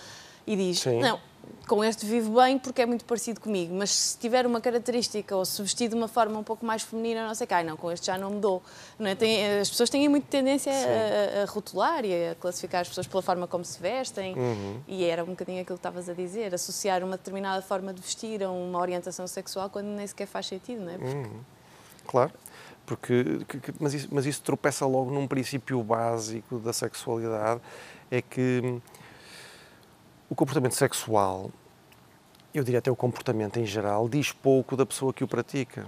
e 0.47 0.55
diz, 0.55 0.79
Sim. 0.79 0.99
não, 0.99 1.19
com 1.67 1.83
este 1.83 2.05
vivo 2.05 2.41
bem 2.41 2.59
porque 2.59 2.81
é 2.81 2.85
muito 2.85 3.05
parecido 3.05 3.39
comigo, 3.39 3.73
mas 3.73 3.89
se 3.91 4.17
tiver 4.17 4.45
uma 4.45 4.59
característica 4.59 5.35
ou 5.35 5.45
se 5.45 5.61
vestir 5.61 5.89
de 5.89 5.95
uma 5.95 6.07
forma 6.07 6.37
um 6.37 6.43
pouco 6.43 6.65
mais 6.65 6.81
feminina, 6.81 7.25
não 7.25 7.33
sei 7.33 7.47
cá, 7.47 7.63
não, 7.63 7.77
com 7.77 7.91
este 7.91 8.07
já 8.07 8.17
não 8.17 8.31
me 8.31 8.39
dou. 8.39 8.61
Não 8.99 9.07
é? 9.07 9.15
Tem, 9.15 9.59
as 9.59 9.69
pessoas 9.69 9.89
têm 9.89 10.07
muita 10.09 10.27
tendência 10.27 10.71
a, 10.71 11.43
a, 11.43 11.45
rotular 11.45 12.03
e 12.05 12.29
a 12.29 12.35
classificar 12.35 12.81
as 12.81 12.89
pessoas 12.89 13.07
pela 13.07 13.21
forma 13.21 13.47
como 13.47 13.63
se 13.63 13.79
vestem 13.79 14.35
uhum. 14.35 14.81
e 14.87 15.05
era 15.05 15.23
um 15.23 15.27
bocadinho 15.27 15.61
aquilo 15.61 15.77
que 15.77 15.79
estavas 15.79 16.09
a 16.09 16.13
dizer, 16.13 16.53
associar 16.53 17.03
uma 17.03 17.17
determinada 17.17 17.61
forma 17.61 17.93
de 17.93 18.01
vestir 18.01 18.43
a 18.43 18.51
uma 18.51 18.79
orientação 18.79 19.25
sexual 19.25 19.69
quando 19.69 19.87
nem 19.87 20.05
sequer 20.05 20.27
faz 20.27 20.47
sentido, 20.47 20.83
não 20.83 20.91
é? 20.91 20.97
Porque... 20.97 21.15
Uhum. 21.15 21.39
Claro. 22.05 22.33
Porque, 22.85 23.23
mas, 23.79 23.93
isso, 23.93 24.09
mas 24.11 24.25
isso 24.25 24.41
tropeça 24.41 24.85
logo 24.85 25.09
num 25.09 25.25
princípio 25.25 25.81
básico 25.81 26.59
da 26.59 26.73
sexualidade, 26.73 27.61
é 28.11 28.21
que 28.21 28.81
o 30.33 30.35
comportamento 30.35 30.73
sexual 30.73 31.51
eu 32.55 32.63
diria 32.63 32.79
até 32.79 32.89
o 32.89 32.95
comportamento 32.95 33.59
em 33.59 33.65
geral, 33.65 34.09
diz 34.09 34.31
pouco 34.31 34.75
da 34.75 34.85
pessoa 34.85 35.13
que 35.13 35.23
o 35.23 35.27
pratica. 35.27 35.87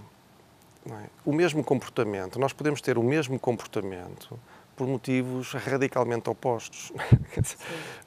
É? 0.87 1.09
O 1.23 1.33
mesmo 1.33 1.63
comportamento, 1.63 2.39
nós 2.39 2.53
podemos 2.53 2.79
ter 2.79 2.97
o 2.97 3.03
mesmo 3.03 3.39
comportamento 3.39 4.39
por 4.75 4.87
motivos 4.87 5.53
radicalmente 5.53 6.29
opostos. 6.29 6.91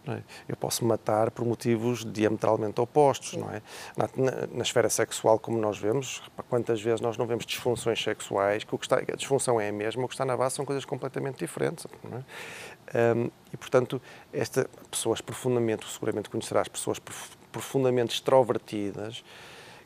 É? 0.09 0.23
Eu 0.49 0.57
posso 0.57 0.87
matar 0.87 1.31
por 1.31 1.45
motivos 1.45 2.03
diametralmente 2.03 2.81
opostos, 2.81 3.35
não 3.35 3.51
é? 3.51 3.61
Na, 3.95 4.09
na, 4.17 4.47
na, 4.47 4.63
esfera 4.63 4.89
sexual, 4.89 5.39
como 5.39 5.59
nós 5.59 5.77
vemos, 5.77 6.23
quantas 6.49 6.81
vezes 6.81 7.03
nós 7.03 7.19
não 7.19 7.27
vemos 7.27 7.45
disfunções 7.45 8.03
sexuais, 8.03 8.65
que 8.65 8.75
o 8.75 8.79
que 8.79 8.87
está, 8.87 8.97
a 8.97 9.17
disfunção 9.17 9.61
é 9.61 9.69
a 9.69 9.73
mesma, 9.73 10.03
o 10.03 10.09
que 10.09 10.15
está 10.15 10.25
na 10.25 10.35
base 10.35 10.55
são 10.55 10.65
coisas 10.65 10.87
completamente 10.87 11.39
diferentes. 11.41 11.87
É? 12.11 12.23
Um, 12.95 13.31
e, 13.53 13.57
portanto, 13.57 14.01
esta, 14.33 14.69
pessoas 14.91 15.21
profundamente, 15.21 15.87
seguramente 15.91 16.31
conhecerás 16.31 16.69
pessoas 16.69 16.99
profundamente 17.51 18.15
extrovertidas, 18.15 19.23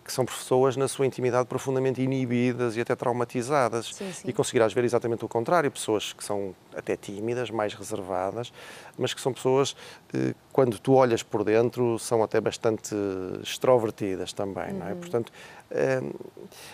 que 0.04 0.12
são 0.12 0.24
pessoas 0.24 0.76
na 0.76 0.88
sua 0.88 1.06
intimidade 1.06 1.46
profundamente 1.46 2.02
inibidas 2.02 2.76
e 2.76 2.80
até 2.80 2.94
traumatizadas. 2.96 3.94
Sim, 3.94 4.12
sim. 4.12 4.28
E 4.28 4.32
conseguirás 4.32 4.72
ver 4.72 4.84
exatamente 4.84 5.24
o 5.24 5.28
contrário, 5.28 5.70
pessoas 5.70 6.12
que 6.12 6.24
são 6.24 6.54
até 6.76 6.96
tímidas, 6.96 7.50
mais 7.50 7.72
reservadas, 7.74 8.52
mas 8.98 9.14
que 9.14 9.20
são 9.20 9.32
pessoas, 9.32 9.76
eh, 10.12 10.34
quando 10.52 10.78
tu 10.78 10.94
olhas 10.94 11.22
por 11.22 11.44
dentro, 11.44 11.98
são 11.98 12.22
até 12.22 12.40
bastante 12.40 12.94
extrovertidas 13.42 14.32
também, 14.32 14.72
uhum. 14.72 14.78
não 14.78 14.88
é? 14.88 14.92
Uhum. 14.92 14.98
Portanto, 14.98 15.32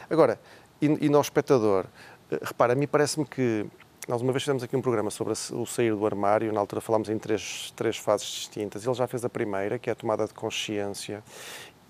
agora, 0.09 0.41
e, 0.81 0.87
e 0.87 1.09
no 1.09 1.21
espectador, 1.21 1.85
eh, 2.31 2.39
repara, 2.43 2.73
a 2.73 2.77
mim 2.77 2.87
parece-me 2.87 3.27
que 3.27 3.67
nós 4.09 4.23
uma 4.23 4.33
vez 4.33 4.43
fizemos 4.43 4.63
aqui 4.63 4.75
um 4.75 4.81
programa 4.81 5.11
sobre 5.11 5.35
o 5.35 5.67
sair 5.67 5.95
do 5.95 6.07
armário, 6.07 6.51
na 6.51 6.59
altura 6.59 6.81
falámos 6.81 7.11
em 7.11 7.19
três, 7.19 7.73
três 7.77 7.99
fases 7.99 8.27
distintas. 8.27 8.87
Ele 8.87 8.95
já 8.95 9.07
fez 9.07 9.23
a 9.23 9.29
primeira, 9.29 9.79
que 9.79 9.91
é 9.91 9.93
a 9.93 9.95
tomada 9.95 10.27
de 10.27 10.33
consciência, 10.33 11.23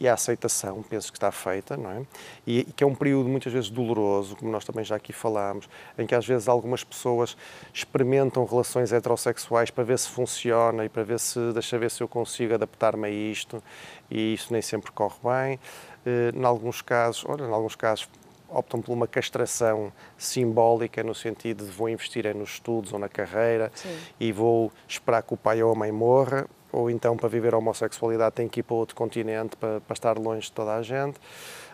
e 0.01 0.07
a 0.09 0.15
aceitação, 0.15 0.83
penso 0.83 1.13
que 1.13 1.17
está 1.17 1.31
feita, 1.31 1.77
não 1.77 1.91
é? 1.91 2.03
E, 2.47 2.65
que 2.65 2.83
é 2.83 2.87
um 2.87 2.95
período 2.95 3.29
muitas 3.29 3.53
vezes 3.53 3.71
doloroso, 3.71 4.37
como 4.37 4.51
nós 4.51 4.65
também 4.65 4.85
já 4.85 4.97
aqui 4.97 5.13
falámos, 5.13 5.69
em 5.97 6.07
que 6.07 6.15
às 6.15 6.27
vezes 6.27 6.49
algumas 6.49 6.83
pessoas 6.83 7.37
experimentam 7.73 8.45
relações 8.45 8.93
heterossexuais 8.93 9.71
para 9.71 9.85
ver 9.85 9.99
se 9.99 10.09
funciona 10.09 10.85
e 10.85 10.89
para 10.89 11.05
ver 11.05 11.21
se, 11.21 11.53
deixa 11.53 11.79
ver 11.79 11.91
se 11.91 12.01
eu 12.03 12.09
consigo 12.09 12.55
adaptar-me 12.55 13.07
a 13.07 13.11
isto, 13.11 13.63
e 14.11 14.35
isso 14.35 14.53
nem 14.53 14.63
sempre 14.63 14.91
corre 14.91 15.17
bem. 15.23 15.61
Eh, 16.07 16.31
em 16.35 16.45
alguns 16.45 16.83
casos, 16.83 17.25
olha, 17.27 17.45
em 17.45 17.53
alguns 17.53 17.75
casos 17.75 18.09
optam 18.49 18.81
por 18.81 18.93
uma 18.93 19.07
castração 19.07 19.93
simbólica 20.17 21.03
no 21.03 21.15
sentido 21.15 21.65
de 21.65 21.71
vou 21.71 21.89
investir 21.89 22.27
é 22.27 22.33
nos 22.33 22.51
estudos 22.51 22.93
ou 22.93 22.99
na 22.99 23.09
carreira 23.09 23.71
Sim. 23.75 23.97
e 24.19 24.33
vou 24.33 24.73
esperar 24.87 25.23
que 25.23 25.35
o 25.35 25.37
pai 25.37 25.63
ou 25.63 25.73
a 25.73 25.75
mãe 25.75 25.93
morra 25.93 26.47
ou 26.73 26.91
então 26.91 27.17
para 27.17 27.29
viver 27.29 27.55
a 27.55 27.59
homossexualidade 27.59 28.35
tem 28.35 28.49
que 28.49 28.61
ir 28.61 28.63
para 28.63 28.77
outro 28.77 28.95
continente 28.95 29.57
para, 29.57 29.81
para 29.81 29.95
estar 29.95 30.19
longe 30.19 30.43
de 30.43 30.53
toda 30.53 30.75
a 30.75 30.83
gente. 30.83 31.19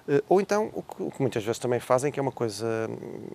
Eh, 0.06 0.22
ou 0.28 0.40
então, 0.40 0.70
o 0.74 0.82
que, 0.82 1.02
o 1.02 1.10
que, 1.10 1.20
muitas 1.20 1.42
vezes 1.42 1.58
também 1.58 1.80
fazem, 1.80 2.12
que 2.12 2.18
é 2.18 2.22
uma 2.22 2.32
coisa, 2.32 2.66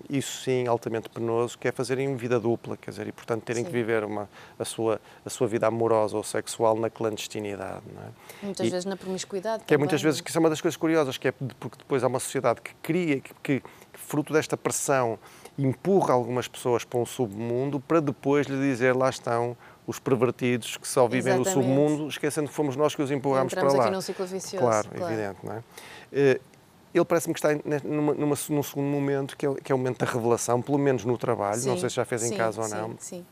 isso 0.10 0.44
sim, 0.44 0.68
altamente 0.68 1.10
penoso, 1.10 1.58
que 1.58 1.68
é 1.68 1.72
fazerem 1.72 2.16
vida 2.16 2.40
dupla, 2.40 2.78
quer 2.78 2.92
dizer, 2.92 3.08
e 3.08 3.12
portanto 3.12 3.44
terem 3.44 3.64
sim. 3.64 3.70
que 3.70 3.76
viver 3.76 4.04
uma, 4.04 4.30
a, 4.58 4.66
sua, 4.66 5.02
a 5.26 5.30
sua 5.30 5.48
vida 5.48 5.68
amorosa 5.68 6.16
ou 6.16 6.24
sexual 6.24 6.76
na 6.78 6.90
clandestinidade. 6.90 7.84
É? 7.88 8.46
Muitas 8.46 8.68
e, 8.68 8.70
vezes 8.70 8.86
na 8.86 8.96
promiscuidade. 8.96 9.64
Que 9.66 9.74
é 9.74 9.78
muitas 9.78 10.02
vezes, 10.02 10.22
que 10.22 10.30
isso 10.30 10.38
é 10.38 10.42
uma 10.42 10.50
das 10.50 10.62
coisas 10.62 10.78
curiosas, 10.78 11.18
que 11.18 11.28
é 11.28 11.32
porque 11.32 11.78
depois 11.78 12.04
há 12.04 12.08
uma 12.08 12.20
sociedade 12.20 12.62
que 12.62 12.74
cria, 12.82 13.20
que, 13.20 13.34
que, 13.42 13.60
que 13.62 14.00
fruto 14.00 14.32
desta 14.32 14.56
pressão, 14.56 15.18
empurra 15.58 16.14
algumas 16.14 16.48
pessoas 16.48 16.86
para 16.86 17.00
um 17.00 17.06
submundo 17.06 17.80
para 17.80 18.00
depois 18.00 18.48
lhe 18.48 18.58
dizer 18.58 18.96
lá 18.96 19.10
estão 19.10 19.58
os 19.86 20.00
pervertidos 20.00 20.78
que 20.78 20.88
só 20.88 21.08
vivem 21.08 21.34
Exatamente. 21.34 21.56
no 21.56 21.64
submundo, 21.64 22.08
esquecendo 22.08 22.48
que 22.48 22.54
fomos 22.54 22.76
nós 22.76 22.94
que 22.94 23.02
os 23.02 23.10
empurramos 23.10 23.54
para 23.56 23.74
lá. 23.74 23.86
aqui 23.86 23.92
num 23.92 24.02
ciclo 24.02 24.26
vicioso. 24.26 24.64
Claro, 24.64 24.88
claro. 24.90 25.14
evidente, 25.14 25.40
não 25.44 25.54
é? 25.54 26.40
Ele 26.94 27.06
parece-me 27.06 27.34
que 27.34 27.40
está 27.40 27.50
numa, 27.84 28.14
numa, 28.14 28.36
num 28.50 28.64
segundo 28.64 28.88
momento, 28.88 29.38
que 29.38 29.46
é, 29.46 29.54
que 29.56 29.72
é, 29.72 29.76
o 29.76 29.78
momento 29.78 30.00
da 30.00 30.12
revelação, 30.12 30.62
pelo 30.62 30.78
menos 30.78 31.06
no 31.06 31.18
trabalho, 31.18 31.60
sim, 31.60 31.70
não 31.70 31.78
sei 31.78 31.90
se 31.90 31.96
já 31.96 32.06
fez 32.06 32.22
sim, 32.22 32.34
em 32.34 32.38
casa 32.38 32.62
ou 32.62 32.68
não. 32.68 32.90
Sim, 32.92 32.98
sim. 33.00 33.26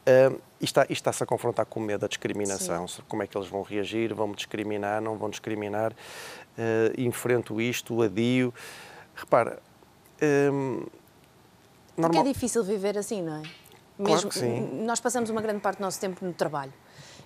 Uh, 0.00 0.40
e 0.60 0.64
está-se 0.64 0.92
está 0.92 1.10
a 1.10 1.26
confrontar 1.26 1.66
com 1.66 1.78
o 1.78 1.82
medo 1.82 2.00
da 2.00 2.08
discriminação, 2.08 2.88
sim. 2.88 3.02
como 3.08 3.22
é 3.22 3.26
que 3.26 3.36
eles 3.36 3.48
vão 3.48 3.62
reagir, 3.62 4.12
vão-me 4.12 4.34
discriminar, 4.34 5.00
não 5.00 5.16
vão 5.16 5.30
discriminar, 5.30 5.92
uh, 5.92 7.00
enfrento 7.00 7.60
isto, 7.60 8.02
adio. 8.02 8.52
Repara... 9.14 9.60
Uh, 10.20 10.90
normal... 11.96 12.10
Porque 12.10 12.18
é 12.18 12.22
difícil 12.22 12.64
viver 12.64 12.98
assim, 12.98 13.22
não 13.22 13.36
é? 13.36 13.42
Mesmo, 13.98 14.30
claro 14.30 14.48
nós 14.82 14.98
passamos 14.98 15.28
uma 15.28 15.42
grande 15.42 15.60
parte 15.60 15.78
do 15.78 15.82
nosso 15.82 16.00
tempo 16.00 16.24
no 16.24 16.32
trabalho 16.32 16.72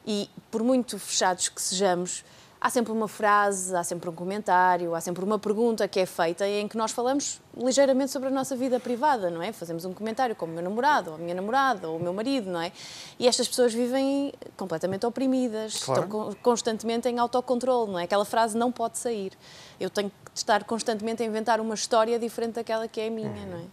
e, 0.06 0.28
por 0.50 0.62
muito 0.62 0.98
fechados 0.98 1.48
que 1.48 1.62
sejamos, 1.62 2.24
há 2.64 2.70
sempre 2.70 2.92
uma 2.92 3.06
frase, 3.06 3.76
há 3.76 3.84
sempre 3.84 4.08
um 4.08 4.14
comentário, 4.14 4.94
há 4.94 5.00
sempre 5.00 5.22
uma 5.22 5.38
pergunta 5.38 5.86
que 5.86 6.00
é 6.00 6.06
feita 6.06 6.48
em 6.48 6.66
que 6.66 6.78
nós 6.78 6.92
falamos 6.92 7.38
ligeiramente 7.54 8.10
sobre 8.10 8.28
a 8.28 8.30
nossa 8.30 8.56
vida 8.56 8.80
privada, 8.80 9.28
não 9.28 9.42
é? 9.42 9.52
Fazemos 9.52 9.84
um 9.84 9.92
comentário 9.92 10.34
como 10.34 10.50
o 10.50 10.54
meu 10.54 10.64
namorado, 10.64 11.10
ou 11.10 11.16
a 11.16 11.18
minha 11.18 11.34
namorada, 11.34 11.86
ou 11.90 11.98
o 11.98 12.02
meu 12.02 12.14
marido, 12.14 12.50
não 12.50 12.62
é? 12.62 12.72
E 13.18 13.28
estas 13.28 13.46
pessoas 13.46 13.74
vivem 13.74 14.32
completamente 14.56 15.04
oprimidas, 15.04 15.84
claro. 15.84 16.04
estão 16.04 16.36
constantemente 16.42 17.06
em 17.06 17.18
autocontrole, 17.18 17.92
não 17.92 17.98
é? 17.98 18.04
Aquela 18.04 18.24
frase 18.24 18.56
não 18.56 18.72
pode 18.72 18.96
sair. 18.96 19.34
Eu 19.78 19.90
tenho 19.90 20.08
que 20.08 20.30
estar 20.34 20.64
constantemente 20.64 21.22
a 21.22 21.26
inventar 21.26 21.60
uma 21.60 21.74
história 21.74 22.18
diferente 22.18 22.54
daquela 22.54 22.88
que 22.88 22.98
é 22.98 23.08
a 23.08 23.10
minha, 23.10 23.28
uhum. 23.28 23.46
não 23.50 23.58
é? 23.58 23.64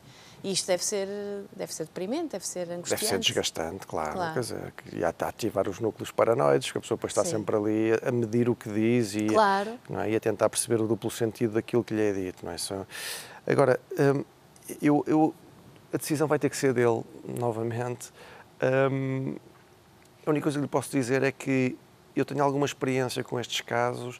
E 0.43 0.51
isto 0.51 0.67
deve 0.67 0.83
ser, 0.83 1.07
deve 1.55 1.73
ser 1.73 1.85
deprimente, 1.85 2.29
deve 2.29 2.47
ser 2.47 2.69
angustiante. 2.71 2.89
Deve 2.89 3.05
ser 3.05 3.19
desgastante, 3.19 3.85
claro. 3.85 4.13
claro. 4.13 4.33
Quer 4.33 4.39
dizer, 4.39 4.73
e 4.93 5.03
a 5.03 5.09
ativar 5.09 5.69
os 5.69 5.79
núcleos 5.79 6.09
paranoides, 6.11 6.71
que 6.71 6.77
a 6.77 6.81
pessoa 6.81 6.97
depois 6.97 7.11
está 7.11 7.23
Sim. 7.23 7.31
sempre 7.37 7.55
ali 7.55 7.91
a 8.01 8.11
medir 8.11 8.49
o 8.49 8.55
que 8.55 8.69
diz 8.69 9.13
e, 9.13 9.27
claro. 9.27 9.77
não 9.87 10.01
é? 10.01 10.09
e 10.09 10.15
a 10.15 10.19
tentar 10.19 10.49
perceber 10.49 10.81
o 10.81 10.87
duplo 10.87 11.11
sentido 11.11 11.53
daquilo 11.53 11.83
que 11.83 11.93
lhe 11.93 12.01
é 12.01 12.11
dito. 12.11 12.43
Não 12.43 12.51
é? 12.51 12.57
Só... 12.57 12.85
Agora, 13.45 13.79
hum, 13.99 14.23
eu, 14.81 15.03
eu, 15.05 15.33
a 15.93 15.97
decisão 15.97 16.27
vai 16.27 16.39
ter 16.39 16.49
que 16.49 16.57
ser 16.57 16.73
dele, 16.73 17.03
novamente. 17.39 18.11
Hum, 18.91 19.35
a 20.25 20.29
única 20.29 20.43
coisa 20.43 20.57
que 20.57 20.63
lhe 20.63 20.69
posso 20.69 20.89
dizer 20.91 21.21
é 21.21 21.31
que 21.31 21.77
eu 22.15 22.25
tenho 22.25 22.43
alguma 22.43 22.65
experiência 22.65 23.23
com 23.23 23.39
estes 23.39 23.61
casos 23.61 24.19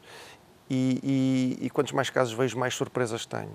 e, 0.70 1.58
e, 1.60 1.66
e 1.66 1.70
quantos 1.70 1.92
mais 1.92 2.10
casos 2.10 2.32
vejo, 2.32 2.56
mais 2.56 2.74
surpresas 2.74 3.26
tenho. 3.26 3.54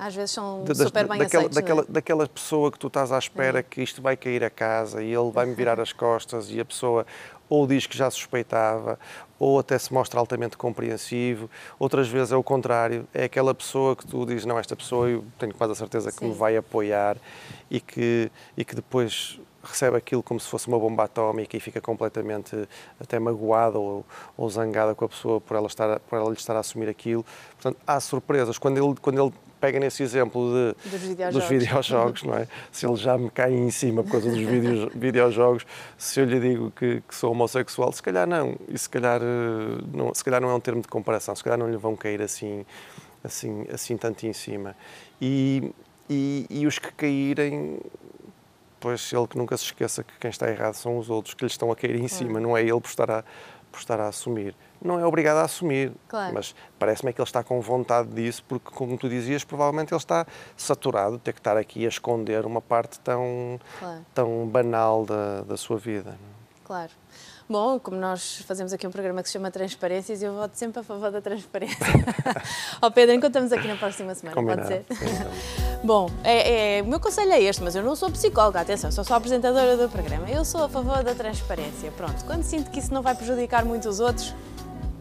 Às 0.00 0.14
vezes 0.14 0.30
são 0.30 0.64
da, 0.64 0.74
super 0.74 1.06
bem 1.06 1.18
daquela, 1.18 1.42
aceitos, 1.42 1.54
daquela, 1.54 1.82
é? 1.82 1.84
daquela 1.86 2.26
pessoa 2.26 2.72
que 2.72 2.78
tu 2.78 2.86
estás 2.86 3.12
à 3.12 3.18
espera 3.18 3.58
é. 3.58 3.62
que 3.62 3.82
isto 3.82 4.00
vai 4.00 4.16
cair 4.16 4.42
a 4.42 4.48
casa 4.48 5.02
e 5.02 5.12
ele 5.12 5.30
vai-me 5.30 5.54
virar 5.54 5.78
as 5.78 5.92
costas 5.92 6.50
e 6.50 6.58
a 6.58 6.64
pessoa 6.64 7.04
ou 7.50 7.66
diz 7.66 7.86
que 7.86 7.98
já 7.98 8.08
suspeitava, 8.10 8.98
ou 9.38 9.58
até 9.58 9.76
se 9.76 9.92
mostra 9.92 10.18
altamente 10.18 10.56
compreensivo. 10.56 11.50
Outras 11.78 12.08
vezes 12.08 12.32
é 12.32 12.36
o 12.36 12.42
contrário, 12.42 13.06
é 13.12 13.24
aquela 13.24 13.52
pessoa 13.52 13.94
que 13.94 14.06
tu 14.06 14.24
dizes, 14.24 14.46
não, 14.46 14.58
esta 14.58 14.74
pessoa 14.74 15.10
eu 15.10 15.24
tenho 15.38 15.52
quase 15.52 15.72
a 15.72 15.76
certeza 15.76 16.10
que 16.10 16.20
Sim. 16.20 16.28
me 16.28 16.34
vai 16.34 16.56
apoiar 16.56 17.18
e 17.70 17.78
que, 17.78 18.30
e 18.56 18.64
que 18.64 18.74
depois 18.74 19.38
recebe 19.62 19.96
aquilo 19.96 20.22
como 20.22 20.40
se 20.40 20.48
fosse 20.48 20.68
uma 20.68 20.78
bomba 20.78 21.04
atómica 21.04 21.56
e 21.56 21.60
fica 21.60 21.80
completamente 21.80 22.68
até 22.98 23.18
magoada 23.18 23.78
ou, 23.78 24.04
ou 24.36 24.48
zangada 24.48 24.94
com 24.94 25.04
a 25.04 25.08
pessoa 25.08 25.40
por 25.40 25.56
ela, 25.56 25.66
estar, 25.66 26.00
por 26.00 26.16
ela 26.16 26.28
lhe 26.28 26.36
estar 26.36 26.56
a 26.56 26.60
assumir 26.60 26.88
aquilo. 26.88 27.24
Portanto, 27.52 27.78
há 27.86 28.00
surpresas. 28.00 28.58
Quando 28.58 28.78
ele, 28.78 28.96
quando 29.00 29.22
ele 29.22 29.32
pega 29.60 29.78
nesse 29.78 30.02
exemplo 30.02 30.50
de, 30.50 30.90
dos 30.90 31.00
videojogos, 31.00 31.34
dos 31.34 31.48
videojogos 31.48 32.22
não 32.22 32.34
é? 32.34 32.48
Se 32.72 32.86
ele 32.86 32.96
já 32.96 33.18
me 33.18 33.30
cai 33.30 33.52
em 33.52 33.70
cima 33.70 34.02
por 34.02 34.12
causa 34.12 34.30
dos 34.30 34.38
videos, 34.38 34.90
videojogos, 34.96 35.66
se 35.98 36.20
eu 36.20 36.24
lhe 36.24 36.40
digo 36.40 36.70
que, 36.70 37.02
que, 37.06 37.14
sou 37.14 37.30
homossexual, 37.32 37.92
se 37.92 38.02
calhar 38.02 38.26
não. 38.26 38.56
E 38.66 38.78
se 38.78 38.88
calhar 38.88 39.20
eh, 39.22 39.82
não, 39.92 40.14
se 40.14 40.24
calhar 40.24 40.40
não 40.40 40.50
é 40.50 40.54
um 40.54 40.60
termo 40.60 40.80
de 40.80 40.88
comparação, 40.88 41.36
se 41.36 41.44
calhar 41.44 41.58
não 41.58 41.70
lhe 41.70 41.76
vão 41.76 41.94
cair 41.94 42.22
assim, 42.22 42.64
assim, 43.22 43.66
assim 43.72 43.96
tanto 43.96 44.26
em 44.26 44.32
cima. 44.32 44.74
E, 45.20 45.70
e, 46.08 46.46
e 46.48 46.66
os 46.66 46.78
que 46.78 46.90
caírem, 46.92 47.78
pois 48.80 49.12
ele 49.12 49.26
que 49.26 49.38
nunca 49.38 49.56
se 49.56 49.64
esqueça 49.64 50.02
que 50.02 50.12
quem 50.18 50.30
está 50.30 50.50
errado 50.50 50.74
são 50.74 50.98
os 50.98 51.08
outros 51.08 51.34
que 51.34 51.44
lhe 51.44 51.50
estão 51.50 51.70
a 51.70 51.76
cair 51.76 51.96
em 51.96 52.08
cima, 52.08 52.40
não 52.40 52.56
é 52.56 52.62
ele 52.62 52.80
por 52.80 52.88
estar 52.88 53.10
a, 53.10 53.22
por 53.70 53.78
estar 53.78 54.00
a 54.00 54.08
assumir 54.08 54.56
não 54.82 54.98
é 54.98 55.04
obrigado 55.04 55.38
a 55.38 55.42
assumir. 55.42 55.92
Claro. 56.08 56.34
Mas 56.34 56.54
parece-me 56.78 57.12
que 57.12 57.20
ele 57.20 57.28
está 57.28 57.44
com 57.44 57.60
vontade 57.60 58.08
disso, 58.08 58.42
porque, 58.48 58.70
como 58.70 58.96
tu 58.96 59.08
dizias, 59.08 59.44
provavelmente 59.44 59.92
ele 59.92 59.98
está 59.98 60.26
saturado 60.56 61.16
de 61.16 61.22
ter 61.22 61.32
que 61.32 61.40
estar 61.40 61.56
aqui 61.56 61.84
a 61.84 61.88
esconder 61.88 62.46
uma 62.46 62.60
parte 62.60 62.98
tão, 63.00 63.60
claro. 63.78 64.06
tão 64.14 64.46
banal 64.46 65.04
da, 65.04 65.42
da 65.42 65.56
sua 65.56 65.76
vida. 65.76 66.18
Claro. 66.64 66.90
Bom, 67.50 67.80
como 67.80 67.96
nós 67.96 68.44
fazemos 68.46 68.72
aqui 68.72 68.86
um 68.86 68.92
programa 68.92 69.24
que 69.24 69.28
se 69.28 69.32
chama 69.32 69.50
Transparências, 69.50 70.22
eu 70.22 70.32
voto 70.32 70.56
sempre 70.56 70.78
a 70.78 70.84
favor 70.84 71.10
da 71.10 71.20
transparência. 71.20 71.84
Ó 72.80 72.86
oh, 72.86 72.90
Pedro, 72.92 73.12
encontramos 73.12 73.50
aqui 73.50 73.66
na 73.66 73.74
próxima 73.74 74.14
semana, 74.14 74.36
Combinado. 74.36 74.68
pode 74.68 75.00
ser? 75.00 75.26
Bom, 75.82 76.08
é, 76.22 76.78
é, 76.78 76.82
o 76.82 76.86
meu 76.86 77.00
conselho 77.00 77.32
é 77.32 77.42
este, 77.42 77.60
mas 77.60 77.74
eu 77.74 77.82
não 77.82 77.96
sou 77.96 78.08
psicóloga, 78.08 78.60
atenção, 78.60 78.92
sou 78.92 79.02
só 79.02 79.16
apresentadora 79.16 79.76
do 79.76 79.88
programa. 79.88 80.30
Eu 80.30 80.44
sou 80.44 80.62
a 80.62 80.68
favor 80.68 81.02
da 81.02 81.12
transparência. 81.12 81.90
Pronto, 81.96 82.24
quando 82.24 82.44
sinto 82.44 82.70
que 82.70 82.78
isso 82.78 82.94
não 82.94 83.02
vai 83.02 83.16
prejudicar 83.16 83.64
muito 83.64 83.88
os 83.88 83.98
outros, 83.98 84.32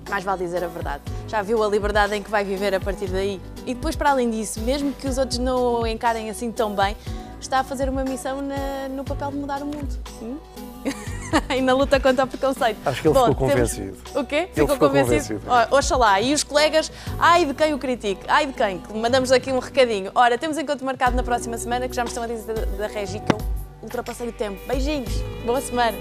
mais 0.10 0.24
vale 0.24 0.44
dizer 0.44 0.64
a 0.64 0.68
verdade. 0.68 1.04
Já 1.28 1.44
viu 1.44 1.64
a 1.64 1.68
liberdade 1.68 2.16
em 2.16 2.24
que 2.24 2.32
vai 2.32 2.44
viver 2.44 2.74
a 2.74 2.80
partir 2.80 3.10
daí? 3.10 3.40
E 3.68 3.76
depois, 3.76 3.96
para 3.96 4.10
além 4.10 4.28
disso, 4.28 4.60
mesmo 4.62 4.92
que 4.92 5.08
os 5.08 5.20
outros 5.20 5.38
não 5.38 5.82
o 5.82 5.86
encarem 5.86 6.32
assim 6.32 6.52
tão 6.52 6.76
bem, 6.76 6.98
está 7.40 7.60
a 7.60 7.64
fazer 7.64 7.88
uma 7.90 8.04
missão 8.04 8.42
na, 8.42 8.90
no 8.90 9.04
papel 9.04 9.30
de 9.30 9.38
mudar 9.38 9.62
o 9.62 9.68
mundo. 9.68 10.00
Hum? 10.20 10.40
e 11.56 11.62
na 11.62 11.74
luta 11.74 12.00
contra 12.00 12.26
o 12.26 12.28
preconceito. 12.28 12.78
Acho 12.86 13.02
que 13.02 13.08
ele 13.08 13.14
Bom, 13.14 13.28
ficou 13.30 13.48
temos- 13.50 13.72
convencido. 13.74 13.98
O 14.20 14.24
quê? 14.26 14.50
Ele 14.56 14.68
ficou 14.68 14.90
convencido. 14.90 15.42
Ó, 15.48 15.78
Oxalá. 15.78 16.20
E 16.22 16.34
os 16.34 16.44
colegas, 16.44 16.92
ai 17.20 17.46
de 17.46 17.54
quem 17.54 17.74
o 17.74 17.78
critique, 17.80 18.22
ai 18.28 18.46
de 18.48 18.54
quem? 18.54 18.82
Mandamos 18.96 19.32
aqui 19.32 19.52
um 19.52 19.60
recadinho. 19.60 20.12
Ora, 20.16 20.38
temos 20.38 20.58
encontro 20.58 20.86
marcado 20.86 21.16
na 21.16 21.24
próxima 21.24 21.58
semana, 21.58 21.88
que 21.88 21.96
já 21.96 22.04
me 22.04 22.10
estão 22.10 22.24
a 22.24 22.28
dizer 22.28 22.54
da, 22.54 22.66
da 22.78 22.88
Regi 22.88 23.20
que 23.20 23.34
eu 23.34 23.38
ultrapassei 23.82 24.28
o 24.28 24.32
tempo. 24.32 24.60
Beijinhos, 24.68 25.14
boa 25.46 25.62
semana. 25.62 25.98